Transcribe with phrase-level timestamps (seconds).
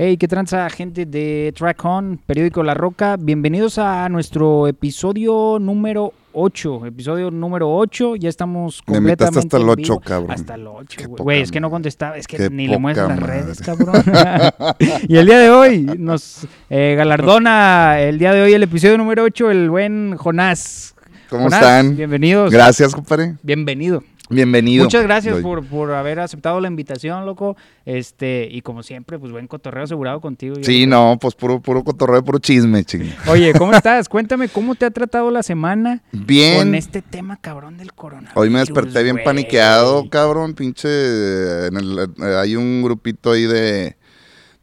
[0.00, 3.16] Hey, qué tranza, gente de Track On, periódico La Roca.
[3.18, 6.86] Bienvenidos a nuestro episodio número 8.
[6.86, 8.14] Episodio número 8.
[8.14, 9.40] Ya estamos Me completamente.
[9.40, 10.00] hasta el en 8, vivo.
[10.00, 10.30] cabrón.
[10.30, 11.40] Hasta el 8, Qué güey.
[11.40, 12.16] es que no contestaba.
[12.16, 14.00] Es que Qué ni le poca las redes, cabrón.
[15.08, 19.24] y el día de hoy nos eh, galardona, el día de hoy, el episodio número
[19.24, 20.94] 8, el buen Jonás.
[21.28, 21.96] ¿Cómo Jonás, están?
[21.96, 22.52] Bienvenidos.
[22.52, 23.34] Gracias, compadre.
[23.42, 24.04] Bienvenido.
[24.30, 24.84] Bienvenido.
[24.84, 25.42] Muchas gracias Doy.
[25.42, 27.56] por, por haber aceptado la invitación, loco.
[27.86, 30.56] Este, y como siempre, pues buen cotorreo asegurado contigo.
[30.62, 33.10] Sí, no, pues puro, puro cotorreo, puro chisme, ching.
[33.28, 34.08] Oye, ¿cómo estás?
[34.08, 36.58] Cuéntame cómo te ha tratado la semana Bien.
[36.58, 38.36] con este tema cabrón del coronavirus.
[38.36, 41.66] Hoy me desperté bien paniqueado, cabrón, pinche.
[41.68, 43.96] en el- eh, hay un grupito ahí de,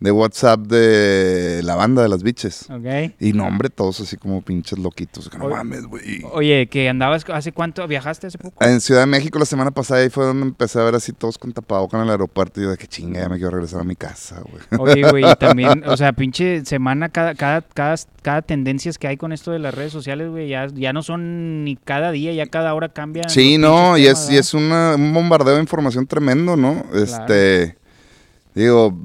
[0.05, 2.69] de WhatsApp de la banda de las biches.
[2.69, 3.13] Ok.
[3.19, 5.29] Y no, hombre, todos así como pinches loquitos.
[5.29, 5.55] Que no Oye.
[5.55, 6.21] mames, güey.
[6.31, 8.63] Oye, que andabas, ¿hace cuánto viajaste hace poco?
[8.63, 11.37] En Ciudad de México la semana pasada ahí fue donde empecé a ver así todos
[11.39, 13.83] con tapabocas en el aeropuerto y yo de que chinga, ya me quiero regresar a
[13.83, 14.63] mi casa, güey.
[14.79, 19.17] Oye, güey, y también, o sea, pinche semana, cada, cada, cada, cada tendencias que hay
[19.17, 22.45] con esto de las redes sociales, güey, ya, ya no son ni cada día, ya
[22.45, 23.27] cada hora cambian.
[23.29, 26.85] Sí, no, y temas, es, y es una- un bombardeo de información tremendo, ¿no?
[26.93, 27.75] Este,
[28.53, 28.95] digo,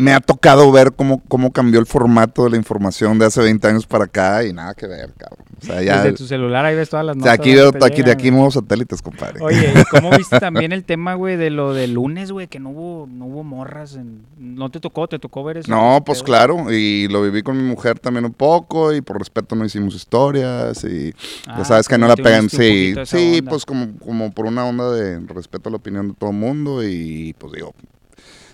[0.00, 3.68] me ha tocado ver cómo, cómo cambió el formato de la información de hace 20
[3.68, 5.44] años para acá y nada que ver, cabrón.
[5.62, 7.34] O sea, ya, Desde tu celular ahí ves todas las o notas.
[7.34, 9.40] sea, aquí veo, aquí, de aquí nuevos satélites, compadre.
[9.42, 12.70] Oye, ¿y cómo viste también el tema, güey, de lo del lunes, güey, que no
[12.70, 13.94] hubo, no hubo morras?
[13.96, 14.22] En...
[14.38, 15.06] ¿No te tocó?
[15.06, 15.70] ¿Te tocó ver eso?
[15.70, 16.26] No, pues pedo?
[16.26, 19.94] claro, y lo viví con mi mujer también un poco y por respeto no hicimos
[19.94, 21.12] historias y
[21.46, 23.50] Ah, ya sabes que no la pegan, sí, sí, onda.
[23.50, 26.82] pues como, como por una onda de respeto a la opinión de todo el mundo
[26.82, 27.74] y pues digo,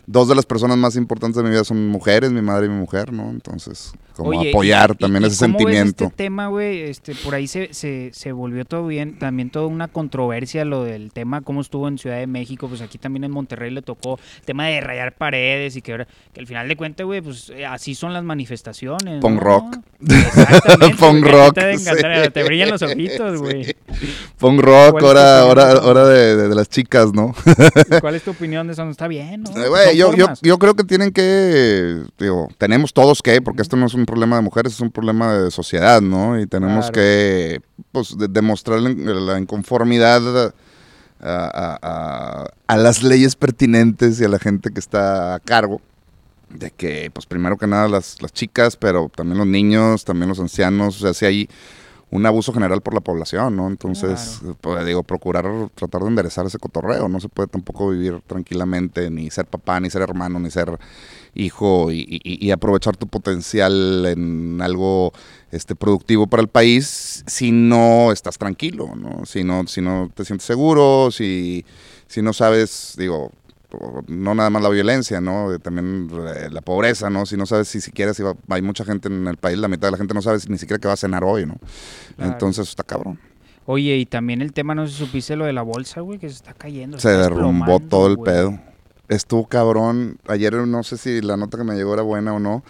[0.06, 2.76] dos de las personas más importantes de mi vida son mujeres, mi madre y mi
[2.78, 3.30] mujer, ¿no?
[3.30, 6.04] Entonces, como Oye, apoyar y- también y ese cómo ves sentimiento.
[6.04, 9.88] este tema, güey, este, por ahí se, se, se volvió todo bien, también toda una
[9.88, 13.70] controversia lo del tema, cómo estuvo en Ciudad de México, pues aquí también en Monterrey
[13.70, 17.04] le tocó el tema de rayar paredes y que, ahora- que al final de cuentas,
[17.04, 19.20] güey, pues eh, así son las manifestaciones.
[19.20, 19.40] Punk ¿no?
[19.40, 19.76] rock.
[20.08, 20.96] Exactamente.
[20.96, 22.42] Ti rock, Te, sí.
[22.46, 23.64] brillan los ojitos, güey.
[23.64, 23.74] Sí.
[24.38, 27.34] Punk rock, ¿Cuál es tu hora, hora, hora de, de- de las chicas, ¿no?
[27.96, 28.84] ¿Y ¿Cuál es tu opinión de eso?
[28.84, 29.52] ¿No está bien, no?
[29.52, 29.62] Son
[29.96, 33.94] yo, yo, yo creo que tienen que, digo, tenemos todos que, porque esto no es
[33.94, 36.38] un problema de mujeres, es un problema de sociedad, ¿no?
[36.40, 36.92] Y tenemos Claro.
[36.94, 37.60] que,
[37.92, 40.52] pues, de- demostrar la, la inconformidad a,
[41.20, 45.80] a- a- a las leyes pertinentes y a la gente que está a cargo.
[46.48, 50.38] De que, pues, primero que nada las, las chicas, pero también los niños, también los
[50.38, 51.48] ancianos, o sea, si hay
[52.16, 53.68] un abuso general por la población, ¿no?
[53.68, 55.44] Entonces, pues, digo, procurar
[55.74, 57.08] tratar de enderezar ese cotorreo.
[57.08, 60.78] No se puede tampoco vivir tranquilamente, ni ser papá, ni ser hermano, ni ser
[61.34, 65.12] hijo y, y- y aprovechar tu potencial en algo
[65.52, 69.26] este, productivo para el país si no estás tranquilo, ¿no?
[69.26, 71.64] Si no, si no te sientes seguro, si,
[72.06, 73.30] si no sabes, digo,
[74.08, 75.52] no nada más la violencia, ¿no?
[75.52, 77.26] Eh, También eh, la pobreza, ¿no?
[77.26, 79.88] Si no sabes si siquiera si va- hay mucha gente en el país, la mitad
[79.88, 81.56] de la gente no sabe ni siquiera que va a cenar hoy, ¿no?
[82.16, 82.32] Claro.
[82.32, 83.18] Entonces está cabrón.
[83.64, 86.28] Oye, y también el tema, no sé si supiste lo de la bolsa, güey, que
[86.28, 86.98] se está cayendo.
[87.00, 88.32] Se está derrumbó todo el güey.
[88.32, 88.58] pedo.
[89.08, 90.18] Estuvo cabrón.
[90.28, 92.62] Ayer no sé si la nota que me llegó era buena o no,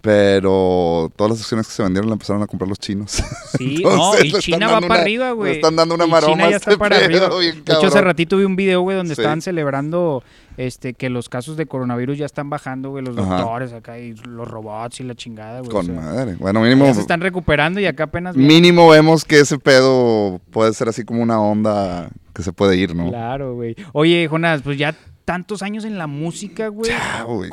[0.00, 3.22] pero todas las acciones que se vendieron la empezaron a comprar los chinos.
[3.58, 5.52] Sí, Entonces, no, y China va para una- arriba, le güey.
[5.56, 7.38] están dando una Y maroma China ya este está para pedo, arriba.
[7.40, 9.20] bien De hecho, hace ratito vi un video, güey, donde Sí.
[9.20, 10.22] estaban celebrando
[10.56, 13.38] este que los casos de coronavirus ya están bajando, güey, los Ajá.
[13.38, 15.70] doctores acá y los robots y la chingada, güey.
[15.70, 16.36] o Con sea, madre.
[16.38, 18.36] Bueno, mínimo, ya se están recuperando y acá apenas...
[18.36, 22.94] mínimo vemos que ese pedo puede ser así como una onda que se puede ir,
[22.94, 23.08] ¿no?
[23.08, 23.74] Claro, güey.
[23.92, 24.94] Oye, Jonas, pues ya
[25.28, 26.90] tantos años en la música, güey.
[26.90, 27.50] Ya, güey.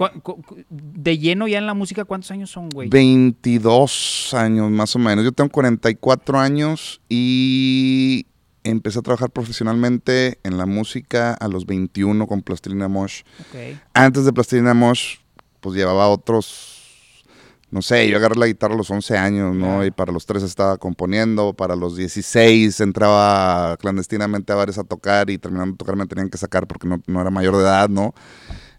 [0.69, 2.87] De lleno ya en la música, ¿cuántos años son, güey?
[2.87, 5.25] 22 años más o menos.
[5.25, 8.27] Yo tengo 44 años y
[8.63, 13.23] empecé a trabajar profesionalmente en la música a los 21 con Plastilina Mosh.
[13.41, 13.77] Ok.
[13.93, 15.17] Antes de Plastilina Mosh,
[15.59, 16.84] pues llevaba otros,
[17.75, 19.85] no sé, yo agarré la guitarra a los 11 años, ¿no?
[19.85, 25.29] Y para los 13 estaba componiendo, para los 16 entraba clandestinamente a bares a tocar
[25.29, 27.89] y terminando de tocar me tenían que sacar porque no, no era mayor de edad,
[27.89, 28.15] ¿no?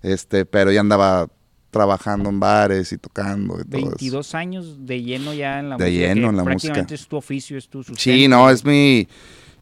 [0.01, 1.29] Este, pero ya andaba
[1.71, 3.89] trabajando en bares y tocando y todo eso.
[3.91, 6.07] 22 años de lleno ya en la De música.
[6.07, 7.03] lleno que en la prácticamente música.
[7.03, 8.01] es tu oficio, es tu sustento.
[8.01, 9.07] Sí, no, es mi,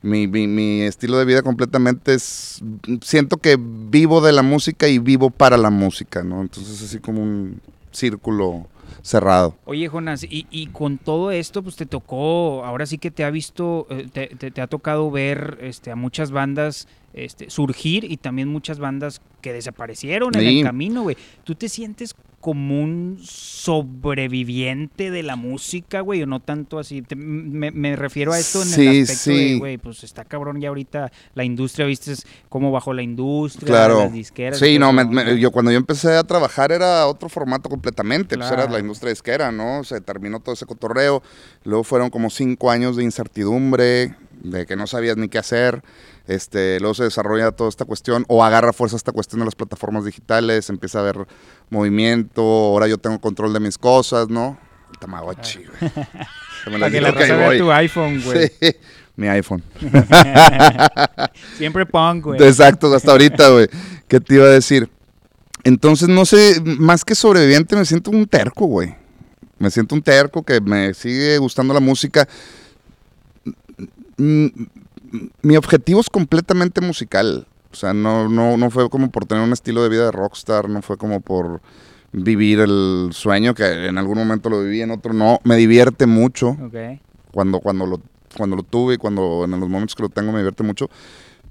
[0.01, 2.63] mi, mi, mi estilo de vida completamente es,
[3.03, 6.41] siento que vivo de la música y vivo para la música, ¿no?
[6.41, 7.61] Entonces así como un
[7.91, 8.69] círculo
[9.03, 9.57] cerrado.
[9.65, 13.31] Oye, Jonas, y, y con todo esto, pues te tocó, ahora sí que te ha
[13.31, 18.17] visto, eh, te, te- te ha tocado ver este, a muchas bandas este, surgir y
[18.17, 21.17] también muchas bandas que desaparecieron en el camino, güey.
[21.45, 22.15] ¿Tú te sientes
[22.45, 27.01] como un sobreviviente de la música, güey, o no tanto así.
[27.01, 30.61] Te- me, me refiero a esto en Sí, el aspecto de, güey, pues está cabrón
[30.61, 34.01] ya ahorita la industria, viste, es como bajo la industria, Claro.
[34.01, 34.59] las disqueras.
[34.59, 38.49] Sí, no, me- me- yo cuando yo empecé a trabajar era otro formato completamente, pues
[38.49, 38.73] era Claro.
[38.73, 39.83] la industria disquera, ¿no?
[39.83, 41.23] Se terminó todo ese cotorreo,
[41.65, 44.15] luego fueron como cinco años de incertidumbre,
[44.45, 45.83] de que no sabías ni qué hacer,
[46.27, 50.05] este, luego se desarrolla toda esta cuestión, o agarra fuerza esta cuestión de las plataformas
[50.05, 51.27] digitales, empieza a haber
[51.71, 54.59] movimiento, ahora yo tengo control de mis cosas, ¿no?
[54.93, 55.93] El Tamagotchi, güey.
[56.79, 58.49] Para que la raza vea tu iPhone, güey.
[58.61, 58.77] Sí,
[59.17, 59.63] mi iPhone.
[61.57, 62.43] Siempre punk, güey.
[62.43, 63.69] Exacto, hasta ahorita, güey.
[64.07, 64.89] ¿Qué te iba a decir?
[65.65, 68.95] Entonces, no sé, más que sobreviviente, me siento un terco, güey.
[69.59, 72.29] Me siento un terco que me sigue gustando la música.
[74.17, 77.47] Mi objetivo es completamente musical.
[77.73, 80.69] O sea, no, no, no fue como por tener un estilo de vida de rockstar,
[80.69, 81.61] no fue como por
[82.13, 85.41] vivir el sueño, que en algún momento lo viví, en otro no.
[85.45, 87.01] Me divierte mucho Ok.
[87.33, 88.01] cuando, cuando, lo,
[88.37, 90.89] cuando lo tuve y cuando en los momentos que lo tengo me divierte mucho.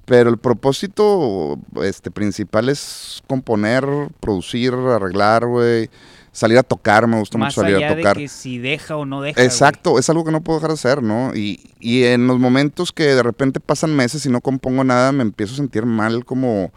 [0.05, 3.85] Pero el propósito este, principal es componer,
[4.19, 5.89] producir, arreglar, güey.
[6.35, 8.17] Salir a tocar, me gusta Más mucho salir allá a tocar.
[8.17, 9.35] de que si deja o no deja.
[9.35, 9.45] güey.
[9.45, 11.33] Exacto, es algo que no puedo dejar de hacer, ¿no?
[11.35, 15.21] Y, y en los momentos que de repente pasan meses y no compongo nada, me
[15.21, 16.71] empiezo a sentir mal como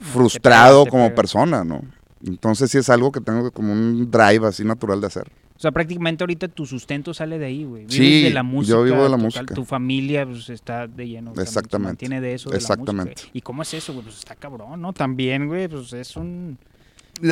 [0.00, 1.14] frustrado te como pega.
[1.14, 1.82] persona, ¿no?
[2.24, 5.30] Entonces sí es algo que tengo como un drive así natural de hacer.
[5.56, 7.82] O sea, prácticamente ahorita tu sustento sale de ahí, güey.
[7.86, 8.76] Vives Sí, de la música.
[8.76, 9.54] yo vivo de la música.
[9.54, 11.32] Tu familia pues, está de lleno.
[11.40, 11.88] Exactamente.
[11.90, 13.12] mantiene de eso, de la Exactamente.
[13.12, 13.30] música.
[13.32, 14.04] ¿Y cómo es eso, güey?
[14.04, 14.92] Pues está cabrón, ¿no?
[14.92, 16.58] También, güey, pues es un...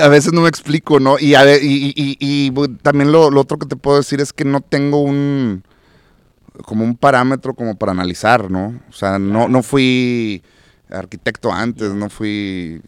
[0.01, 1.19] A veces no me explico, ¿no?
[1.19, 2.53] Y, a y,
[2.83, 5.63] también lo, lo otro que te puedo decir es que no tengo un
[6.65, 8.81] como un parámetro como para analizar, ¿no?
[8.89, 10.43] O sea, no, no fui
[10.89, 12.81] arquitecto antes, no fui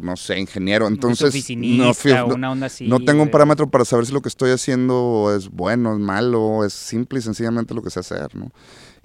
[0.00, 2.88] no sé, ingeniero, entonces no, fui- no- una onda así.
[2.88, 6.64] no tengo un parámetro para saber si lo que estoy haciendo es bueno, es malo,
[6.64, 8.50] es simple y sencillamente lo que sé hacer, ¿no?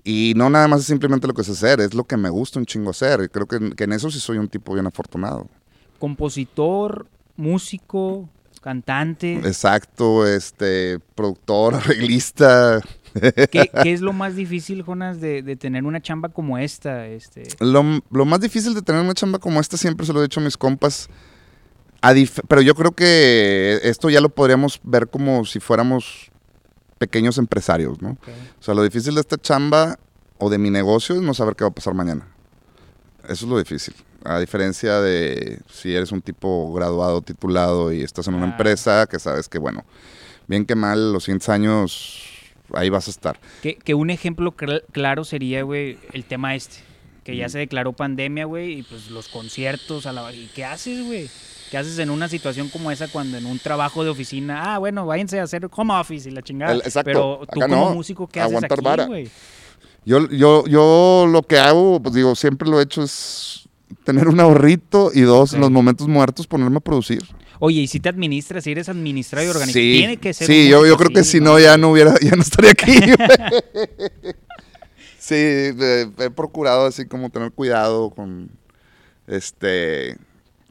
[0.03, 2.59] Y no nada más es simplemente lo que sé hacer, es lo que me gusta
[2.59, 3.29] un chingo hacer.
[3.31, 5.47] Creo que, que en eso sí soy un tipo bien afortunado.
[5.99, 7.07] Compositor,
[7.37, 8.29] músico,
[8.61, 9.35] cantante.
[9.35, 12.81] Exacto, este, productor, arreglista.
[13.13, 17.07] ¿Qué, qué es lo más difícil, Jonas, de, de tener una chamba como esta?
[17.07, 20.23] Este, Lo, lo más difícil de tener una chamba como esta, siempre se lo he
[20.23, 21.09] dicho a mis compas,
[22.01, 22.13] a
[22.47, 26.31] pero yo creo que esto ya lo podríamos ver como si fuéramos
[26.97, 28.17] pequeños empresarios, ¿no?
[28.59, 29.97] O sea, lo difícil de esta chamba
[30.37, 32.27] o de mi negocio es no saber qué va a pasar mañana.
[33.23, 33.95] Eso es lo difícil.
[34.25, 38.49] A diferencia de si eres un tipo graduado, titulado y estás en una Ah.
[38.51, 39.83] empresa que sabes que, bueno,
[40.47, 42.23] bien que mal, los 100 años
[42.73, 43.39] ahí vas a estar.
[43.61, 46.77] Que, que un ejemplo cl- claro sería, güey, el tema este.
[47.23, 50.31] Que ya se declaró pandemia, güey, y pues los conciertos a la...
[50.31, 51.27] ¿Y qué haces, güey?
[51.71, 55.07] ¿Qué haces en una situación como esa cuando en un trabajo de oficina, ah, bueno,
[55.07, 56.73] váyanse a hacer home office y la chingada?
[56.73, 57.05] El- exacto.
[57.05, 57.95] Pero tú Acá como no.
[57.95, 59.05] músico, ¿qué haces aquí, vara.
[59.07, 59.27] güey?
[60.05, 63.67] Yo, yo, yo lo que hago, pues digo, siempre lo he hecho es
[64.03, 67.21] tener un ahorrito y dos, en los momentos muertos ponerme a producir.
[67.59, 70.67] Oye, y si te administras, si eres administrador y organizador, Sí, tiene que ser sí
[70.69, 72.91] yo, yo creo que si no ya no hubiera, ya no estaría aquí.
[75.19, 78.49] sí, eh, he procurado así como tener cuidado con
[79.27, 80.17] este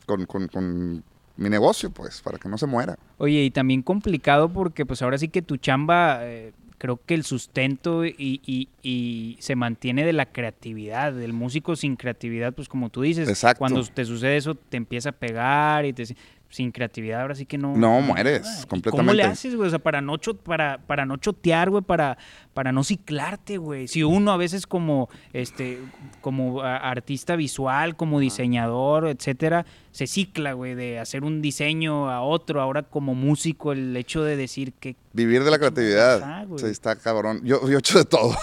[0.06, 1.02] con, con- con
[1.36, 2.96] mi negocio, pues, para que no se muera.
[3.18, 6.52] Oye, y también complicado porque pues ahora sí que tu chamba, eh,
[6.84, 11.96] creo que el sustento y, y- y se mantiene de la creatividad, del músico sin
[11.96, 13.60] creatividad, pues como tú dices, Exacto.
[13.60, 16.04] cuando te sucede eso te empieza a pegar y te
[16.50, 18.42] sin creatividad ahora sí que no No, mueres.
[18.42, 19.14] ¿Y ¿Cómo completamente.
[19.16, 19.66] le haces, güey?
[19.68, 22.18] O sea, para no cho- para para no chotear, güey, para
[22.54, 23.88] para no ciclarte, güey.
[23.88, 25.80] Si uno a veces como este
[26.20, 32.60] como artista visual, como diseñador, etcétera, se cicla, güey, de hacer un diseño a otro,
[32.60, 36.46] ahora como músico el hecho de decir que Vivir de la creatividad.
[36.46, 36.58] Güey.
[36.58, 37.40] sí, está cabrón.
[37.44, 38.34] Yo, yo he hecho de todo.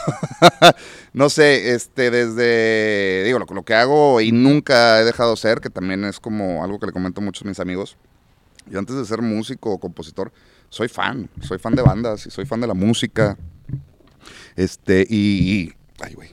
[1.13, 5.59] no sé, este, desde, digo, lo, lo que hago y nunca he dejado de ser,
[5.59, 7.97] que también es como algo que le comento mucho a mis amigos.
[8.69, 10.31] Yo antes de ser músico o compositor,
[10.69, 11.29] soy fan.
[11.41, 13.37] Soy fan de bandas y soy fan de la música.
[14.55, 16.29] Este, y, y- ay, güey.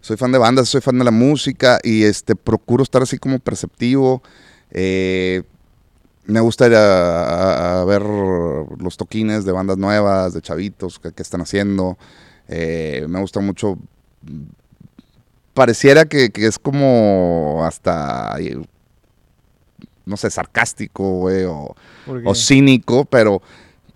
[0.00, 3.38] Soy fan de bandas, soy fan de la música y este, procuro estar así como
[3.38, 4.22] perceptivo.
[4.70, 5.42] Eh,
[6.24, 11.12] me gusta ir a, a- a ver los toquines de bandas nuevas, de chavitos, que,
[11.12, 11.98] que están haciendo.
[12.48, 13.76] Eh, me gusta mucho.
[15.54, 18.36] Pareciera que, que es como hasta,
[20.06, 21.74] no sé, sarcástico, güey, o,
[22.24, 23.42] o cínico, pero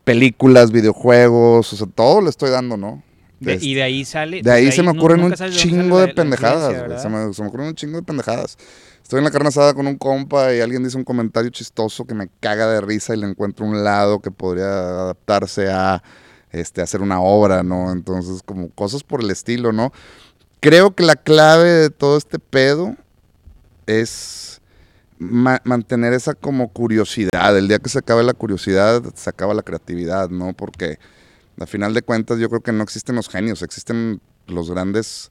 [0.02, 3.02] películas, videojuegos, o sea, todo le estoy dando, ¿no?
[3.40, 4.42] De- y de ahí sale.
[4.42, 7.02] De ahí se me ocurren un chingo sale de la- pendejadas.
[7.02, 8.56] Se me, se me ocurren un chingo de pendejadas.
[9.02, 12.14] Estoy en la carne asada con un compa y alguien dice un comentario chistoso que
[12.14, 16.02] me caga de risa y le encuentro un lado que podría adaptarse a
[16.52, 17.92] este, hacer una obra, ¿no?
[17.92, 19.92] Entonces, como cosas por el estilo, ¿no?
[20.60, 22.96] Creo que la clave de todo este pedo
[23.86, 24.60] es
[25.18, 27.56] ma- mantener esa como curiosidad.
[27.58, 30.52] El día que se acabe la curiosidad, se acaba la creatividad, ¿no?
[30.54, 30.98] Porque
[31.61, 35.30] a final de cuentas yo creo que no existen los genios, existen los grandes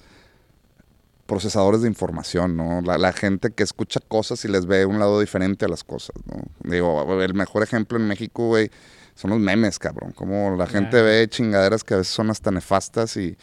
[1.26, 2.82] procesadores de información, ¿no?
[2.82, 6.16] La, la gente que escucha cosas y les ve un lado diferente a las cosas,
[6.26, 6.44] ¿no?
[6.70, 8.70] Digo, el mejor ejemplo en México, güey,
[9.16, 10.12] son los memes, cabrón.
[10.12, 13.38] Como la gente ve chingaderas que a veces son hasta nefastas y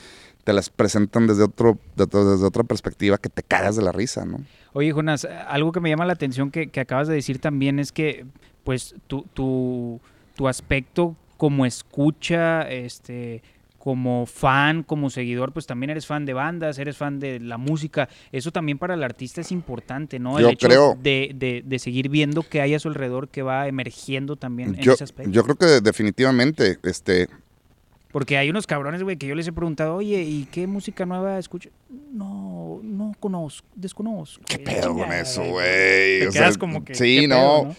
[0.45, 4.25] te las presentan desde otro, de- desde otra perspectiva que te cagas de la risa,
[4.27, 4.45] ¿no?
[4.73, 7.93] Oye, Jonas, algo que me llama la atención que, que acabas de decir también es
[7.93, 8.27] que,
[8.63, 10.01] pues, tu, tu,
[10.37, 13.43] tu aspecto como escucha, este,
[13.79, 18.11] como fan, como seguidor, pues también eres fan de bandas, eres fan de la música.
[18.31, 20.39] Eso también para el artista es importante, ¿no?
[20.39, 20.99] El Yo hecho creo.
[21.01, 24.83] De, de, de seguir viendo que hay a su alrededor que va emergiendo también en
[24.83, 25.33] Yo, ese aspecto.
[25.33, 27.29] yo creo que definitivamente, este,
[28.13, 31.39] Porque hay unos cabrones, güey, que yo les he preguntado, oye, ¿y qué música nueva
[31.39, 31.73] escuchas?
[32.13, 34.45] No, no conozco, desconozco.
[34.47, 36.21] ¿qué pedo con eso, güey.
[36.21, 36.95] Te O sea, quedas como que.
[36.95, 37.63] sí, ¿qué no.
[37.63, 37.77] pedo,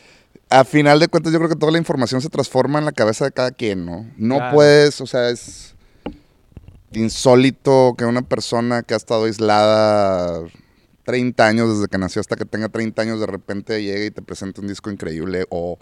[0.51, 3.23] A final de cuentas, yo creo que toda la información se transforma en la cabeza
[3.23, 4.05] de cada quien, ¿no?
[4.17, 4.55] No Claro.
[4.55, 5.75] puedes, o sea, es
[6.91, 10.41] insólito que una persona que ha estado aislada
[11.05, 14.21] 30 años desde que nació hasta que tenga 30 años, de repente llegue y te
[14.21, 15.79] presente un disco increíble o,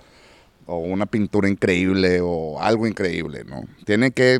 [0.67, 3.63] o una pintura increíble o algo increíble, ¿no?
[3.85, 4.39] Tiene que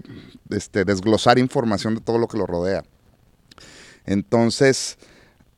[0.52, 2.84] este, desglosar información de todo lo que lo rodea.
[4.06, 5.00] Entonces,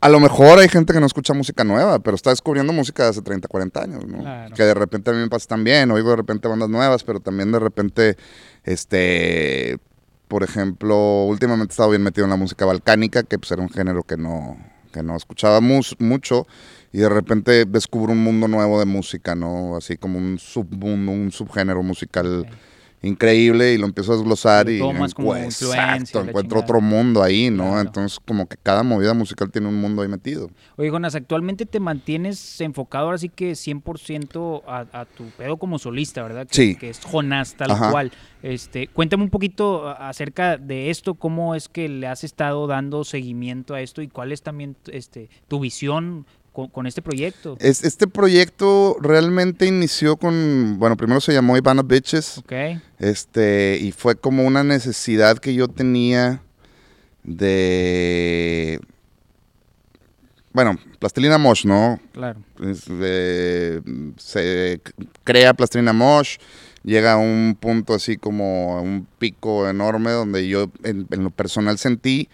[0.02, 3.10] a lo mejor hay gente que no escucha música nueva, pero está descubriendo música de
[3.12, 4.20] hace 30, 40 años, ¿no?
[4.20, 4.56] Claro.
[4.56, 7.52] Que de repente a mí me pasa también, oigo de repente bandas nuevas, pero también
[7.52, 8.18] de repente,
[8.76, 9.78] este,
[10.28, 13.70] por ejemplo, últimamente he estado bien metido en la música balcánica, que pues era un
[13.70, 14.58] género que no,
[14.92, 16.48] que no escuchaba mus- mucho,
[16.94, 19.76] y de repente descubro un mundo nuevo de música, ¿no?
[19.78, 22.48] Así como un submundo, un subgénero musical.
[23.02, 24.80] Increíble y lo empiezo a desglosar Lo y
[25.14, 26.64] como exacto, la encuentro chingada.
[26.64, 27.64] otro mundo ahí, ¿no?
[27.66, 27.82] Claro.
[27.82, 30.50] Entonces como que cada movida musical tiene un mundo ahí metido.
[30.78, 35.80] Oye, Jonas, actualmente te mantienes enfocado ahora sí que 100% a, a tu pedo como
[35.80, 36.48] solista, ¿verdad?
[36.48, 36.76] Que, Sí.
[36.76, 37.92] Que es Jonás tal Ajá.
[37.92, 38.12] cual.
[38.44, 43.74] Este, cuéntame un poquito acerca de esto, cómo es que le has estado dando seguimiento
[43.76, 47.58] a esto y cuál es también este, tu visión con, con este proyecto.
[47.60, 52.54] Es, este proyecto realmente inició con, bueno, primero se llamó Ivana Bitches, Ok,
[53.00, 56.42] este, y fue como una necesidad que yo tenía
[57.24, 58.80] de,
[60.52, 62.00] bueno, Plastilina Mosh, ¿no?
[62.12, 62.40] claro.
[64.18, 64.82] Se
[65.24, 66.38] crea Plastilina Mosh,
[66.84, 71.30] llega a un punto así como a un pico enorme donde yo en, en lo
[71.30, 72.28] personal sentí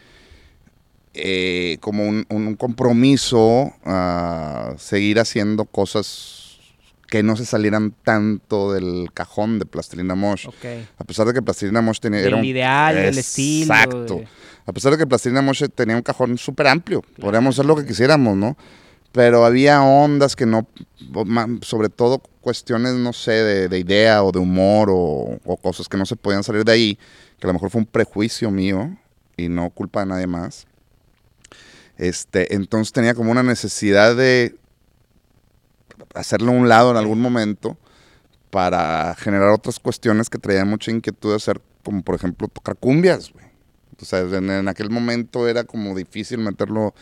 [1.17, 6.43] eh, como un, un compromiso a seguir haciendo cosas
[7.07, 10.47] que no se salieran tanto del cajón de Plastilina Mosh.
[10.47, 10.65] Ok.
[10.97, 12.19] A pesar de que Plastilina Mosh tenía...
[12.19, 13.73] era Del un- ideal, del estilo.
[13.73, 14.15] Exacto.
[14.15, 14.27] de-
[14.65, 17.85] A pesar de que Plastilina Mosh tenía un cajón súper amplio, podríamos hacer lo que
[17.85, 18.57] quisiéramos, ¿no?
[19.13, 20.67] Pero había ondas que no,
[21.61, 25.95] sobre todo cuestiones, no sé, de, de idea o de humor o, o cosas que
[25.97, 26.99] no se podían salir de ahí,
[27.39, 28.95] que a lo mejor fue un prejuicio mío
[29.37, 30.67] y no culpa de nadie más.
[31.97, 34.55] Este, entonces tenía como una necesidad de
[36.13, 37.77] hacerlo a un lado en algún momento
[38.51, 43.31] para generar otras cuestiones que traían mucha inquietud de hacer, como por ejemplo tocar cumbias,
[43.31, 43.45] güey.
[43.99, 46.93] O sea, en, en aquel momento era como difícil meterlo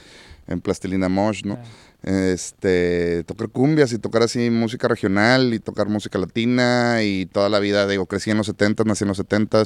[0.47, 1.59] en Plastilina Mosh, ¿no?
[2.03, 7.59] Este, tocar cumbias y tocar así música regional y tocar música latina y toda la
[7.59, 9.63] vida, digo, crecí en los 70 nací en los 70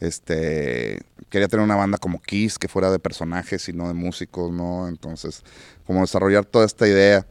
[0.00, 1.00] este,
[1.30, 4.88] quería tener una banda como Kiss que fuera de personajes y no de músicos, ¿no?
[4.88, 5.42] Entonces,
[5.86, 7.26] como desarrollar toda esta idea.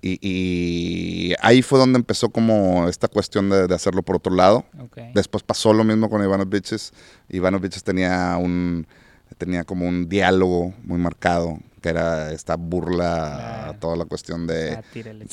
[0.00, 4.66] Y, y ahí fue donde empezó como esta cuestión de, de hacerlo por otro lado.
[4.78, 4.98] Ok.
[5.14, 6.92] Después pasó lo mismo con Ivano Bitches.
[7.30, 8.86] Ivano Bitches tenía un
[9.38, 14.78] tenía como un diálogo muy marcado, que era esta burla a toda la cuestión de...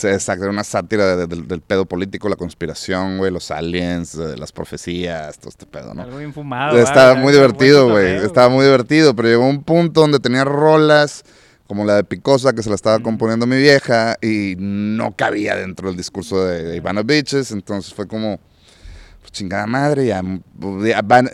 [0.04, 4.18] Exacto, era una sátira de- de- del, del pedo político, la conspiración, güey, los aliens,
[4.18, 6.02] de las profecías, todo este pedo, ¿no?
[6.02, 6.78] Algo bien fumado.
[6.78, 8.18] Estaba muy divertido, güey.
[8.26, 11.24] Estaba muy divertido, pero llegó un punto donde tenía rolas
[11.68, 15.88] como la de Picosa, que se la estaba componiendo mi vieja, y no cabía dentro
[15.88, 17.52] del discurso de, de Ivana Bitches.
[17.52, 18.42] Entonces fue como,
[19.22, 20.24] pues chingada madre, ya,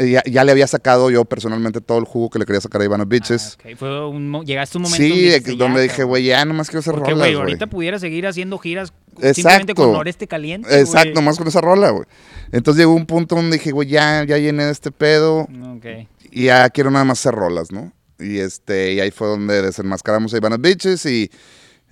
[0.05, 2.85] ya, ya- le había sacado yo personalmente todo el jugo que le quería sacar a
[2.85, 3.57] Ivana Bitches.
[3.63, 3.69] Ah.
[3.77, 6.79] Fue un llegaste un momento sí, donde, eh, donde ya, dije, güey, ya nomás quiero
[6.81, 7.43] hacer Porque, rolas, güey, güey.
[7.45, 9.75] ahorita pudiera seguir haciendo giras simplemente Exacto.
[9.75, 10.79] con Noreste Caliente.
[10.79, 11.25] Exacto, güey.
[11.25, 12.05] más con esa rola, güey.
[12.51, 15.41] Entonces llegó un punto donde dije, güey, ya, ya llené de este pedo
[15.75, 15.85] Ok.
[16.31, 17.93] y ya quiero nada más hacer rolas, ¿no?
[18.19, 21.29] Y este, y ahí fue donde desenmascaramos a Ivana Bitches y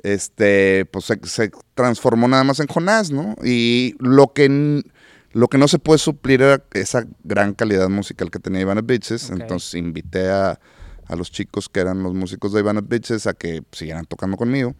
[0.03, 3.35] este, pues se, se transformó nada más en Jonás, ¿no?
[3.43, 4.83] Y lo que,
[5.35, 9.29] lo que no se puede suplir era esa gran calidad musical que tenía Ivana Bitches.
[9.41, 10.59] Entonces invité a,
[11.07, 14.73] a los chicos que eran los músicos de Ivana Bitches a que siguieran tocando conmigo.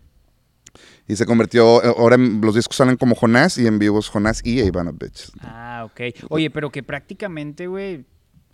[1.08, 4.62] Y se convirtió, ahora los discos salen como Jonás y en vivo es Jonás y
[4.62, 5.32] Ivana Bitches.
[5.42, 6.02] Ah, ok.
[6.30, 8.06] Oye, pero que prácticamente, güey,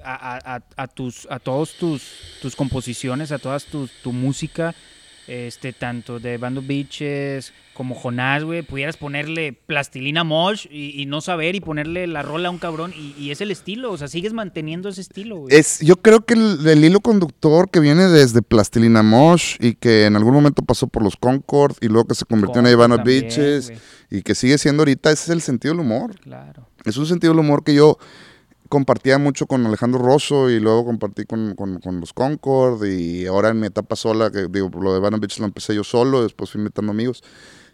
[0.03, 2.03] a, a- a- a tus, a todos tus,
[2.41, 4.74] tus composiciones, a todas tus, tu música,
[5.28, 11.22] este, tanto de Bando Beaches como Jonás, güey, pudieras ponerle plastilina mosh y, y no
[11.22, 14.08] saber y ponerle la rola a un cabrón y, y es el estilo, o sea,
[14.08, 15.56] sigues manteniendo ese estilo, güey.
[15.56, 20.06] Es, yo creo que el, el hilo conductor que viene desde Plastilina Mosh y que
[20.06, 23.22] en algún momento pasó por los Concord y luego que se convirtió en Concord también,
[23.22, 23.72] Beaches
[24.10, 26.20] y que sigue siendo ahorita, ese es el sentido del humor.
[26.20, 26.68] Claro.
[26.84, 27.98] Es un sentido del humor que yo
[28.72, 33.60] compartía mucho con Alejandro Rosso y luego compartí con, con- los Concord y ahora en
[33.60, 36.60] mi etapa sola, que digo, lo de Ivana Beaches lo empecé yo solo, después fui
[36.60, 37.22] invitando amigos.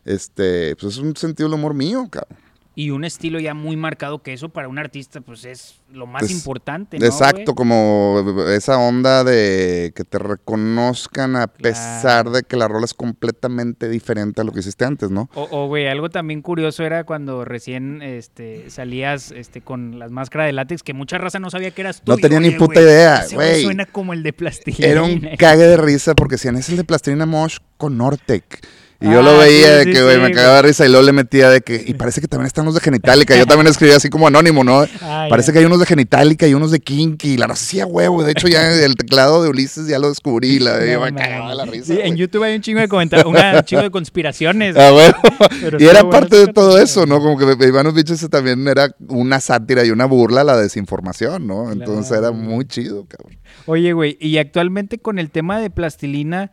[0.06, 2.47] Este, pues es un sentido del humor mío, cabrón.
[2.80, 6.22] Y un estilo ya muy marcado que eso para un artista, pues es lo más
[6.22, 8.24] Es- importante, ¿no, Exacto, como
[8.56, 14.42] esa onda de que te reconozcan a pesar de que la rola es completamente diferente
[14.42, 15.28] a lo que hiciste antes, ¿no?
[15.34, 20.46] O, o, güey, algo también curioso era cuando recién este, salías este, con las máscaras
[20.46, 22.12] de látex, que mucha raza no sabía que eras tú.
[22.12, 23.64] No tenía ni puta idea, güey.
[23.64, 24.88] suena como el de plastilina.
[24.88, 28.64] Era un cague de risa porque decían, es el de Plastilina Mosh con Nortec.
[29.00, 30.90] Y yo Ah, lo veía sí, de que, güey, sí, me cagaba de risa y
[30.90, 33.36] luego le metía de que, y parece que también están los de Genitalica.
[33.36, 34.86] Yo también escribía así como anónimo, ¿no?
[35.02, 37.34] Ah, Parece que hay unos de Genitalica y unos de Kinky.
[37.34, 38.24] Y la raza hacía huevo.
[38.24, 40.60] De hecho, ya el teclado de Ulises ya lo descubrí.
[40.60, 41.94] La, No me cagaba la risa.
[41.94, 42.16] En.
[42.18, 43.36] YouTube hay un chingo de comentarios, un
[43.66, 44.76] chingo de conspiraciones.
[44.76, 44.92] Ah.
[45.62, 47.20] Pero Y era bueno parte de todo eso, ¿no?
[47.20, 51.72] Como que Iván Bichos también era una sátira y una burla a la desinformación, ¿no?
[51.72, 53.38] Entonces era muy chido, cabrón.
[53.68, 56.52] Oye, güey, y actualmente con el tema de plastilina,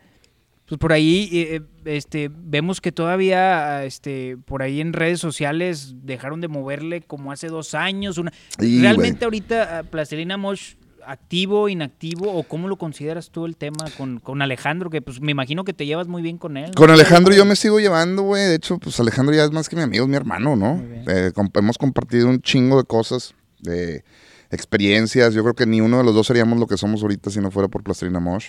[0.66, 6.40] pues por ahí eh, este, vemos que todavía este, por ahí en redes sociales dejaron
[6.40, 8.16] de moverle como hace dos años.
[8.16, 8.33] Una...
[8.59, 10.75] ¿Realmente ahorita ah, Plastilina Mosh
[11.06, 14.88] activo, inactivo o cómo lo consideras tú el tema con, con Alejandro?
[14.88, 16.68] Que pues me imagino que te llevas muy bien con él.
[16.68, 16.75] ¿no?
[16.75, 18.44] Con Alejandro yo me sigo llevando, güey.
[18.44, 20.83] De hecho, pues Alejandro ya es más que mi amigo, es mi hermano, ¿no?
[21.06, 24.02] Eh, hemos compartido un chingo de cosas, de
[24.50, 25.34] experiencias.
[25.34, 27.50] Yo creo que ni uno de los dos seríamos lo que somos ahorita si no
[27.50, 28.49] fuera por Plastilina Mosh.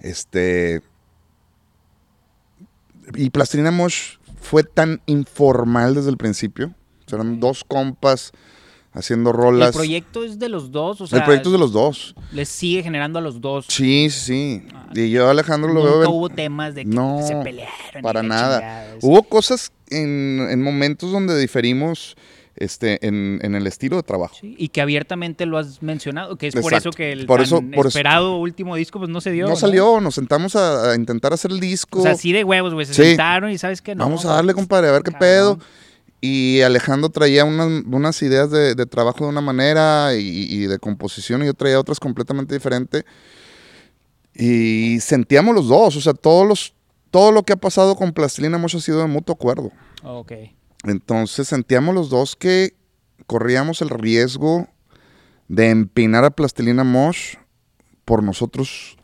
[0.00, 0.82] Este.
[3.14, 6.74] Y Plastilina Mosh fue tan informal desde el principio.
[7.06, 8.32] O sea, eran dos compas
[8.92, 9.68] haciendo rolas.
[9.68, 12.14] El proyecto es de los dos, o sea, el proyecto es de los dos.
[12.32, 13.66] les sigue generando a los dos.
[13.68, 14.62] Sí, sí.
[14.94, 15.00] sí.
[15.00, 15.98] Y yo Alejandro lo veo.
[16.00, 18.02] ven- hubo temas de que No, se pelearon.
[18.02, 18.94] para nada.
[19.00, 22.14] Hubo cosas en, en momentos donde diferimos
[22.60, 24.34] este, en, en el estilo de trabajo.
[24.40, 26.90] Sí, y que abiertamente lo has mencionado, que es por Exacto.
[26.90, 29.48] eso que el Por tan eso- por eso- esperado último disco pues no se dio.
[29.48, 32.00] No, salió, nos sentamos a, a intentar hacer el disco.
[32.00, 33.02] O sea, así de huevos, güey, se Sí.
[33.02, 34.04] sentaron y sabes que no.
[34.04, 35.58] Vamos a darle, compadre, a ver qué pedo.
[36.20, 40.78] Y Alejandro traía unas, unas ideas de, de trabajo de una manera y, y de
[40.80, 43.04] composición y yo traía otras completamente diferentes.
[44.34, 46.74] Y sentíamos los dos, o sea, todos los,
[47.10, 49.70] todo lo que ha pasado con Plastilina Mosh ha sido de mutuo acuerdo.
[50.04, 50.32] Ok.
[50.84, 52.74] Entonces sentíamos los dos que
[53.26, 54.68] corríamos el riesgo
[55.48, 57.34] de empinar a Plastilina Mosh
[58.04, 58.94] por nosotros.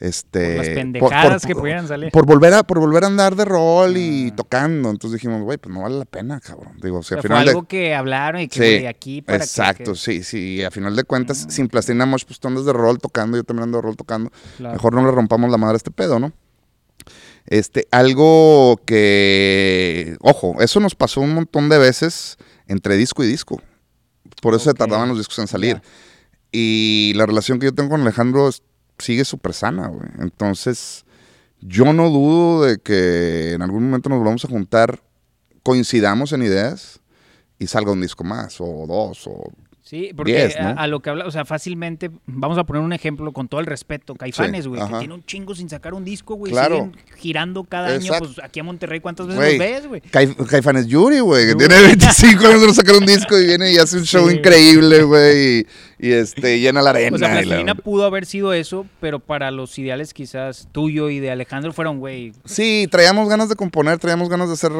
[0.00, 2.10] Este, Por las pendejadas por- que pudieran salir.
[2.10, 4.36] Por volver a, por volver a andar de rol y Ah.
[4.36, 4.90] tocando.
[4.90, 6.76] Entonces dijimos, güey, pues no vale la pena, cabrón.
[6.82, 8.86] Digo, o sea, O sea, al fue de- algo que hablaron y que Sí, güey,
[8.86, 10.62] aquí para Exacto, que, sí, sí.
[10.62, 13.44] A final de cuentas, Ah, sin Plastilina Mosh, pues tú andas de rol tocando, yo
[13.44, 14.30] también ando de rol tocando.
[14.58, 14.74] claro.
[14.74, 16.32] Mejor no le rompamos la madre a este pedo, ¿no?
[17.46, 23.60] Este, algo que, ojo, eso nos pasó un montón de veces entre disco y disco.
[24.40, 25.82] Por eso se tardaban los discos en salir.
[26.52, 28.50] Y la relación que yo tengo con Alejandro
[28.98, 30.08] sigue súper sana, güey.
[30.20, 31.04] Entonces,
[31.60, 35.02] yo no dudo de que en algún momento nos volvamos a juntar,
[35.62, 37.00] coincidamos en ideas
[37.58, 39.52] y salga un disco más, o dos, o...
[39.94, 40.80] Sí, porque 10, a, ¿no?
[40.80, 43.66] a lo que habla, o sea, fácilmente, vamos a poner un ejemplo con todo el
[43.66, 46.76] respeto, Caifanes, Sí, güey, que tiene un chingo sin sacar un disco, güey, Claro.
[46.76, 50.00] siguen girando cada año, pues aquí a Monterrey, ¿cuántas veces Güey, los ves, güey?
[50.10, 53.72] Caif- Caifanes Yuri, güey, que tiene 25 años de no sacar un disco y viene
[53.72, 54.34] y hace un show Sí.
[54.36, 55.66] increíble, güey, y,
[56.00, 57.14] y, este, llena la arena.
[57.14, 61.30] O sea, la- pudo haber sido eso, pero para los ideales quizás tuyo y de
[61.30, 64.72] Alejandro fueron, güey, Sí, traíamos ganas de componer, traíamos ganas de hacer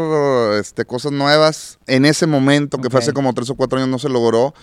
[0.58, 1.78] este, cosas nuevas.
[1.86, 4.54] En ese momento, que fue hace como tres o cuatro años, no se logró.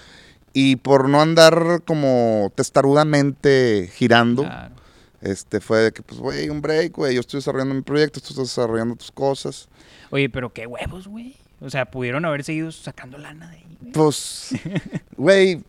[0.53, 4.75] Y por no andar como testarudamente girando, claro.
[5.21, 8.27] este, fue de que, pues, güey, un break, güey, yo estoy desarrollando mi proyecto, tú
[8.29, 9.69] estás desarrollando tus cosas.
[10.09, 11.35] Oye, pero qué huevos, güey.
[11.61, 13.77] O sea, pudieron haber seguido sacando lana de ahí.
[13.79, 13.91] güey.
[13.93, 14.49] Pues,
[15.17, 15.63] güey,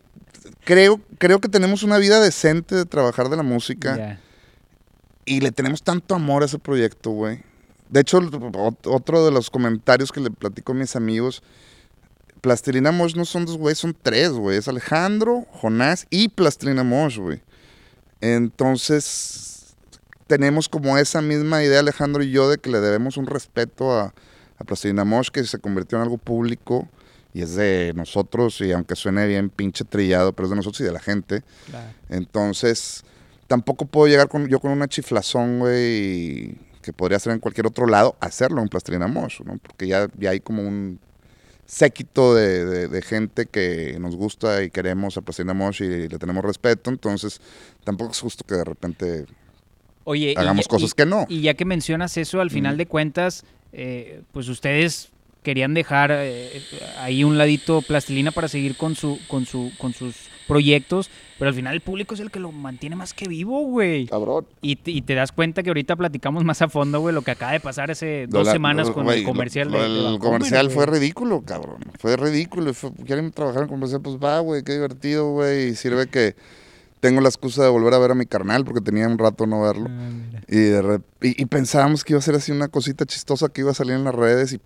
[0.65, 4.19] creo, creo que tenemos una vida decente de trabajar de la música Ya.
[5.25, 7.41] y le tenemos tanto amor a ese proyecto, güey.
[7.89, 11.43] De hecho, ot- otro de los comentarios que le platico a mis amigos,
[12.43, 14.57] Plastilina Mosh no son dos güeyes, son tres, güey.
[14.57, 17.41] Es Alejandro, Jonás y Plastilina Mosh, güey.
[18.19, 19.77] Entonces,
[20.27, 24.13] tenemos como esa misma idea, Alejandro y yo, de que le debemos un respeto a,
[24.57, 26.89] a Plastilina Mosh, que se convirtió en algo público
[27.33, 30.83] y es de nosotros, y aunque suene bien pinche trillado, pero es de nosotros y
[30.83, 31.43] de la gente.
[31.67, 31.93] Claro.
[32.09, 33.05] Entonces,
[33.47, 37.87] tampoco puedo llegar con, yo con una chiflazón, güey, que podría ser en cualquier otro
[37.87, 39.57] lado, hacerlo en Plastilina Mosh, ¿no?
[39.59, 40.99] Porque ya, ya hay como un
[41.65, 46.19] séquito de, de- de gente que nos gusta y queremos a Plastilina Mosh y le
[46.19, 47.39] tenemos respeto, entonces
[47.83, 49.25] tampoco es justo que de repente
[50.03, 51.25] Oye, hagamos ya- cosas y- que no.
[51.29, 55.09] Y ya que mencionas eso, al final de cuentas, eh, pues ustedes
[55.41, 56.61] querían dejar eh,
[56.99, 60.15] ahí un ladito plastilina para seguir con su, con su, con sus
[60.47, 64.07] proyectos, pero al final el público es el que lo mantiene más que vivo, güey.
[64.07, 64.45] Cabrón.
[64.61, 67.31] Y, te- y te das cuenta que ahorita platicamos más a fondo, güey, lo que
[67.31, 70.19] acaba de pasar hace dos semanas lo- con el comercial lo- de, lo- de El
[70.19, 71.77] comercial fue ridículo, cabrón.
[71.99, 72.73] Fue ridículo.
[72.73, 75.69] fue- quieren trabajar en comercial, pues va, güey, qué divertido, güey.
[75.69, 76.35] Y sirve que
[76.99, 79.61] tengo la excusa de volver a ver a mi carnal porque tenía un rato no
[79.61, 79.89] verlo.
[79.89, 80.09] Ah.
[80.47, 83.61] Y, de rep- y, y pensábamos que iba a ser así una cosita chistosa que
[83.61, 84.61] iba a salir en las redes y.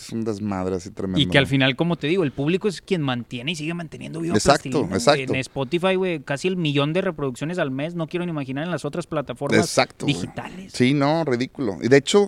[0.00, 1.20] Es un desmadre así tremendo.
[1.20, 4.20] Y que al final, como te digo, el público es quien mantiene y sigue manteniendo
[4.20, 5.34] vivo Exacto, Plastilina, exacto.
[5.34, 7.94] En Spotify, güey, casi el millón de reproducciones al mes.
[7.94, 10.72] No quiero ni imaginar en las otras plataformas Exacto, digitales.
[10.72, 11.78] Sí, no, ridículo.
[11.82, 12.26] Y de hecho,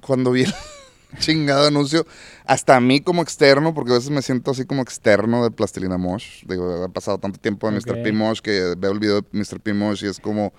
[0.00, 0.54] cuando vi el
[1.18, 2.06] chingado anuncio,
[2.44, 5.98] hasta a mí como externo, porque a veces me siento así como externo de Plastilina
[5.98, 6.44] Mosh.
[6.46, 7.98] Digo, ha pasado tanto tiempo de Mr.
[7.98, 8.02] Ok.
[8.02, 8.12] P.
[8.12, 9.60] Mosh que veo el video de Mr.
[9.60, 9.74] P.
[9.74, 10.52] Mosh y es como...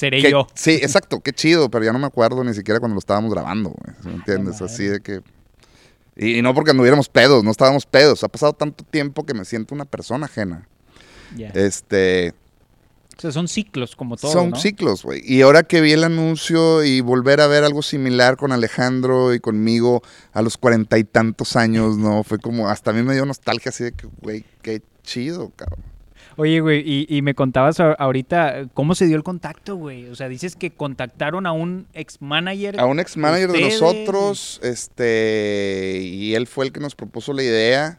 [0.00, 0.46] Seré que- yo.
[0.54, 3.68] Sí, exacto, qué chido, pero ya no me acuerdo ni siquiera cuando lo estábamos grabando,
[3.70, 3.94] güey.
[4.02, 4.62] ¿sí ¿Me entiendes?
[4.62, 5.20] Así de que...
[6.16, 8.24] Y, y no porque anduviéramos pedos, no estábamos pedos.
[8.24, 10.66] Ha pasado tanto tiempo que me siento una persona ajena.
[11.36, 11.48] Ya.
[11.50, 12.32] Este...
[13.16, 14.56] O sea, son ciclos como todo, Son ¿no?
[14.56, 15.20] ciclos, güey.
[15.22, 19.40] Y ahora que vi el anuncio y volver a ver algo similar con Alejandro y
[19.40, 20.00] conmigo
[20.32, 22.24] a los cuarenta y tantos años, ¿no?
[22.24, 25.84] Fue como, hasta a mí me dio nostalgia así de que, güey, qué chido, cabrón.
[26.40, 30.06] Oye, güey, y, y me contabas ahorita cómo se dio el contacto, güey.
[30.08, 32.80] O sea, dices que contactaron a un ex manager.
[32.80, 37.42] A un ex manager de nosotros, este, y él fue el que nos propuso la
[37.42, 37.98] idea,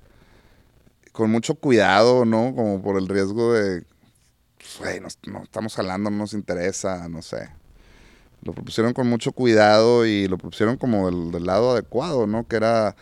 [1.12, 2.56] con mucho cuidado, ¿no?
[2.56, 3.84] Como por el riesgo de,
[4.58, 7.48] pues, güey, nos- no, estamos jalando, no nos interesa, no sé.
[8.42, 12.48] Lo propusieron con mucho cuidado y lo propusieron como del, del lado adecuado, ¿no?
[12.48, 12.96] Que era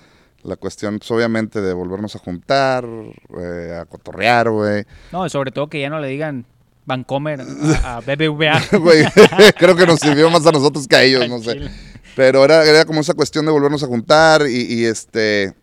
[0.43, 4.86] la cuestión, pues, obviamente, de volvernos a juntar, eh, a cotorrear, güey.
[5.12, 6.45] No, sobre todo que ya no le digan
[6.86, 7.41] Vancomer
[7.84, 8.62] a, a BBVA.
[8.80, 9.06] Güey,
[9.58, 11.69] creo que nos sirvió más a nosotros que a ellos, no sé.
[12.15, 15.54] Pero era, era como esa cuestión de volvernos a juntar y, y, este...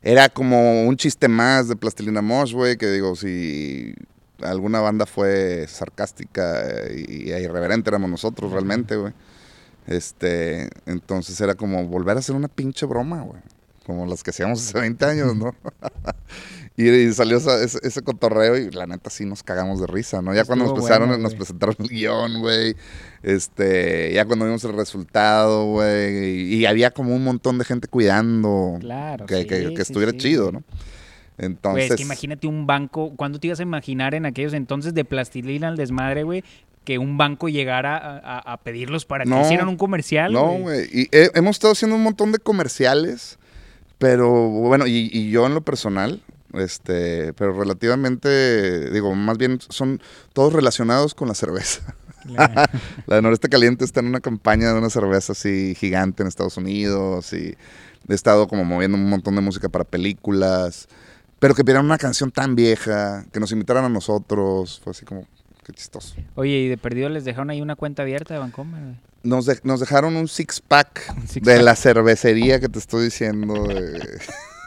[0.00, 3.94] Era como un chiste más de Plastilina Mosh, güey, que digo, si
[4.42, 9.12] alguna banda fue sarcástica eh, y, e irreverente éramos nosotros realmente, güey.
[9.88, 13.40] Este, entonces era como volver a hacer una pinche broma, güey.
[13.86, 15.54] Como las que hacíamos hace 20 años, ¿no?
[16.76, 20.20] y, y salió esa- ese, ese cotorreo y la neta sí nos cagamos de risa,
[20.20, 20.34] ¿no?
[20.34, 21.38] Ya cuando nos, empezaron, bueno, nos güey.
[21.38, 22.76] presentaron el guion, güey.
[23.22, 26.52] Este, ya cuando vimos el resultado, güey.
[26.52, 29.24] Y, y había como un montón de gente cuidando Claro.
[29.24, 30.18] que, sí, que- que sí, estuviera sí.
[30.18, 30.62] chido, ¿no?
[31.38, 33.14] Güey, Entonces, es que imagínate un banco.
[33.16, 36.44] ¿Cuándo te ibas a imaginar en aquellos entonces de plastilina al desmadre, güey?
[36.88, 39.42] Que un banco llegara a, a- a pedirlos para que No.
[39.42, 40.32] hicieran un comercial.
[40.32, 40.88] No, güey.
[40.90, 43.38] Y he- hemos estado haciendo un montón de comerciales,
[43.98, 46.22] pero bueno, y, y yo en lo personal,
[46.54, 50.00] este, pero relativamente, digo, más bien son
[50.32, 51.94] todos relacionados con la cerveza.
[52.26, 52.54] Claro.
[53.06, 56.56] La de Noreste Caliente está en una campaña de una cerveza así gigante en Estados
[56.56, 57.54] Unidos y
[58.08, 60.88] he estado como moviendo un montón de música para películas,
[61.38, 65.26] pero que pidieran una canción tan vieja, que nos invitaran a nosotros, fue así como,
[65.68, 66.16] qué chistoso.
[66.34, 68.94] Oye, y de perdido les dejaron ahí una cuenta abierta de Vancomer, güey.
[69.22, 71.62] Nos, de- nos dejaron un six pack Un six de pack.
[71.62, 73.54] la cervecería que te estoy diciendo.
[73.66, 74.18] de-